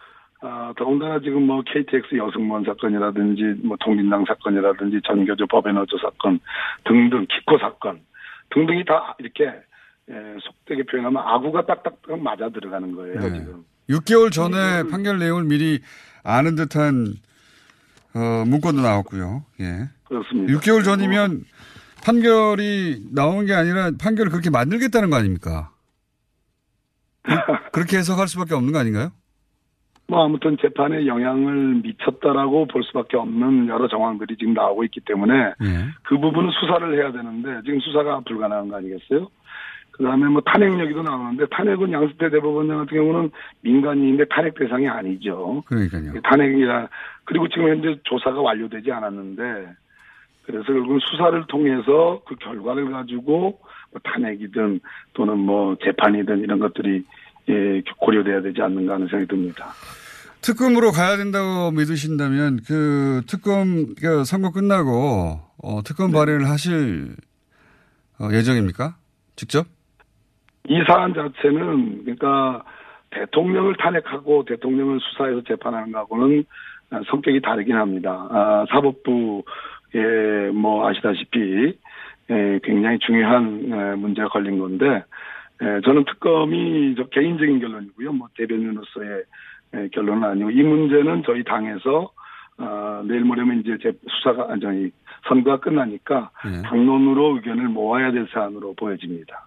아, 0.42 0.72
더군다나 0.76 1.18
지금 1.20 1.46
뭐 1.46 1.62
KTX 1.62 2.14
여승무원 2.14 2.64
사건이라든지 2.64 3.62
뭐 3.64 3.76
통진당 3.80 4.24
사건이라든지 4.26 5.00
전교조 5.04 5.46
법인어조 5.46 5.96
사건 5.98 6.38
등등 6.84 7.26
키코 7.28 7.58
사건 7.58 8.00
등등이 8.50 8.84
다 8.84 9.16
이렇게 9.18 9.46
예, 10.08 10.36
속되게 10.40 10.84
표현하면 10.84 11.20
아구가 11.26 11.66
딱딱 11.66 11.96
맞아 12.22 12.48
들어가는 12.50 12.94
거예요 12.94 13.20
네. 13.20 13.32
지금. 13.32 13.64
6개월 13.88 14.32
전에 14.32 14.84
판결 14.90 15.18
내용을 15.18 15.44
미리 15.44 15.80
아는 16.24 16.56
듯한 16.56 17.14
어, 18.14 18.44
문건도 18.46 18.80
나왔고요. 18.82 19.44
예. 19.60 19.88
그렇습니다. 20.04 20.52
6개월 20.54 20.84
전이면 20.84 21.44
판결이 22.04 23.08
나오는 23.12 23.46
게 23.46 23.52
아니라 23.54 23.90
판결을 24.00 24.30
그렇게 24.30 24.50
만들겠다는 24.50 25.10
거 25.10 25.16
아닙니까? 25.16 25.70
그- 27.22 27.34
그렇게 27.72 27.98
해석할 27.98 28.28
수밖에 28.28 28.54
없는 28.54 28.72
거 28.72 28.78
아닌가요? 28.78 29.10
뭐 30.08 30.24
아무튼 30.24 30.56
재판에 30.62 31.04
영향을 31.06 31.80
미쳤다라고 31.82 32.68
볼 32.68 32.84
수밖에 32.84 33.16
없는 33.16 33.66
여러 33.66 33.88
정황들이 33.88 34.36
지금 34.38 34.54
나오고 34.54 34.84
있기 34.84 35.00
때문에 35.00 35.34
예. 35.34 35.84
그 36.04 36.16
부분은 36.18 36.50
수사를 36.60 36.96
해야 36.96 37.10
되는데 37.10 37.60
지금 37.64 37.80
수사가 37.80 38.20
불가능한 38.20 38.68
거 38.68 38.76
아니겠어요? 38.76 39.28
그다음에 39.96 40.26
뭐 40.26 40.42
탄핵 40.44 40.78
얘기도 40.78 41.02
나오는데 41.02 41.46
탄핵은 41.50 41.92
양승태 41.92 42.30
대법원장 42.30 42.78
같은 42.78 42.98
경우는 42.98 43.30
민간인인데 43.62 44.26
탄핵 44.30 44.54
대상이 44.54 44.86
아니죠. 44.88 45.62
그러니까요. 45.66 46.20
탄핵이라 46.22 46.88
그리고 47.24 47.48
지금 47.48 47.68
현재 47.68 47.98
조사가 48.04 48.40
완료되지 48.40 48.92
않았는데 48.92 49.42
그래서 50.44 50.64
결국은 50.64 50.98
수사를 51.00 51.44
통해서 51.48 52.20
그 52.26 52.36
결과를 52.36 52.90
가지고 52.90 53.58
뭐 53.90 54.00
탄핵이든 54.04 54.80
또는 55.14 55.38
뭐 55.38 55.76
재판이든 55.82 56.40
이런 56.40 56.58
것들이 56.58 57.04
예, 57.48 57.82
고려돼야 57.98 58.42
되지 58.42 58.60
않는가 58.60 58.94
하는 58.94 59.08
생각이 59.08 59.28
듭니다. 59.28 59.68
특검으로 60.42 60.92
가야 60.92 61.16
된다고 61.16 61.70
믿으신다면 61.70 62.60
그 62.66 63.22
특검 63.26 63.94
그 63.94 64.24
선거 64.24 64.52
끝나고 64.52 65.40
어, 65.62 65.82
특검 65.84 66.12
발의를 66.12 66.48
하실 66.48 67.16
어, 68.20 68.28
예정입니까? 68.32 68.96
직접? 69.36 69.66
이 70.68 70.82
사안 70.86 71.14
자체는 71.14 72.02
그러니까 72.04 72.64
대통령을 73.10 73.76
탄핵하고 73.76 74.44
대통령을 74.44 74.98
수사해서 75.00 75.42
재판하는 75.42 75.92
거하고는 75.92 76.44
성격이 77.10 77.40
다르긴 77.40 77.76
합니다. 77.76 78.26
아, 78.30 78.64
사법부에 78.68 80.50
뭐 80.54 80.88
아시다시피 80.88 81.78
에, 82.28 82.58
굉장히 82.62 82.98
중요한 82.98 83.72
에, 83.72 83.94
문제가 83.96 84.28
걸린 84.28 84.58
건데 84.58 85.04
에, 85.62 85.80
저는 85.84 86.04
특검이 86.04 86.94
저 86.96 87.04
개인적인 87.04 87.60
결론이고요. 87.60 88.12
뭐 88.12 88.28
대변인으로서의 88.36 89.22
에, 89.74 89.88
결론은 89.92 90.24
아니고 90.24 90.50
이 90.50 90.62
문제는 90.62 91.22
저희 91.24 91.44
당에서 91.44 92.10
아, 92.58 93.02
내일 93.06 93.20
모레면 93.20 93.60
이제 93.60 93.76
제 93.82 93.92
수사가 94.08 94.48
아니 94.50 94.90
선거가 95.28 95.58
끝나니까 95.58 96.30
당론으로 96.64 97.36
의견을 97.36 97.68
모아야 97.68 98.12
될 98.12 98.26
사안으로 98.32 98.74
보여집니다. 98.74 99.46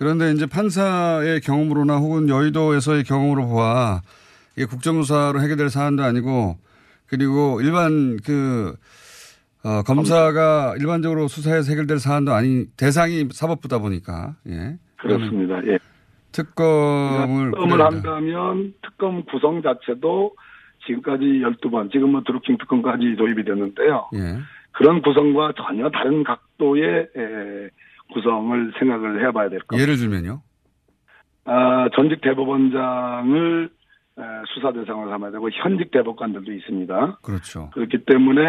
그런데 0.00 0.32
이제 0.32 0.46
판사의 0.46 1.42
경험으로나 1.42 1.98
혹은 1.98 2.30
여의도에서의 2.30 3.04
경험으로 3.04 3.46
보아 3.46 4.00
이게 4.56 4.64
국정조사로 4.64 5.42
해결될 5.42 5.68
사안도 5.68 6.02
아니고 6.02 6.56
그리고 7.06 7.60
일반 7.60 8.16
그 8.24 8.74
어, 9.62 9.82
검사가 9.82 10.76
일반적으로 10.78 11.28
수사해서 11.28 11.70
해결될 11.72 11.98
사안도 11.98 12.32
아닌 12.32 12.68
대상이 12.78 13.28
사법부다 13.30 13.80
보니까 13.80 14.36
예. 14.48 14.78
그렇습니다. 14.96 15.60
예. 15.66 15.78
특검을 16.32 17.50
특검을 17.50 17.82
한다면 17.82 18.72
특검 18.82 19.22
구성 19.26 19.60
자체도 19.60 20.34
지금까지 20.86 21.24
12번, 21.24 21.92
지금 21.92 22.12
뭐 22.12 22.22
드루킹 22.26 22.56
특검까지 22.56 23.16
도입이 23.18 23.44
됐는데요. 23.44 24.08
예. 24.14 24.38
그런 24.72 25.02
구성과 25.02 25.52
전혀 25.58 25.90
다른 25.90 26.24
각도의 26.24 27.08
에, 27.14 27.68
구성을 28.12 28.72
생각을 28.78 29.26
해봐야 29.26 29.48
될 29.48 29.60
겁니다. 29.60 29.82
예를 29.82 29.96
들면요. 29.98 30.42
아, 31.44 31.88
전직 31.96 32.20
대법원장을 32.20 33.70
에, 34.18 34.22
수사 34.54 34.72
대상으로 34.72 35.10
삼아야 35.10 35.30
되고 35.30 35.48
현직 35.50 35.90
대법관들도 35.90 36.52
있습니다. 36.52 37.18
그렇죠. 37.22 37.70
그렇기 37.72 38.04
때문에 38.04 38.42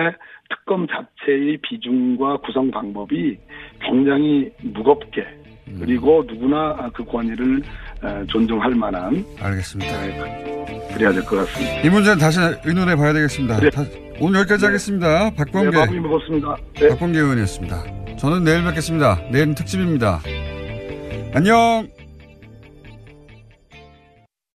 특검 0.50 0.88
자체의 0.88 1.60
비중과 1.62 2.38
구성 2.38 2.72
방법이 2.72 3.38
굉장히 3.82 4.52
무겁게 4.64 5.22
음. 5.68 5.78
그리고 5.80 6.24
누구나 6.28 6.90
그 6.94 7.06
권위를 7.06 7.62
에, 8.04 8.26
존중할 8.28 8.72
만한 8.76 9.24
알겠습니다. 9.40 9.92
그래야 10.94 11.12
될 11.14 11.22
것 11.24 11.38
같습니다. 11.38 11.82
이 11.82 11.90
문제는 11.90 12.18
다시 12.20 12.40
의논해 12.66 12.96
봐야 12.96 13.14
되겠습니다. 13.14 13.60
네. 13.60 14.11
다- 14.22 14.26
오늘 14.28 14.40
여기까지 14.42 14.66
하겠습니다. 14.66 15.32
박범계. 15.32 15.86
네, 15.86 16.00
무겁습니다. 16.00 16.56
네. 16.80 16.90
박범계 16.90 17.20
의원이었습니다. 17.20 17.84
저는 18.18 18.44
내일 18.44 18.64
뵙겠습니다. 18.64 19.20
내일은 19.32 19.56
특집입니다. 19.56 20.22
안녕! 21.34 21.88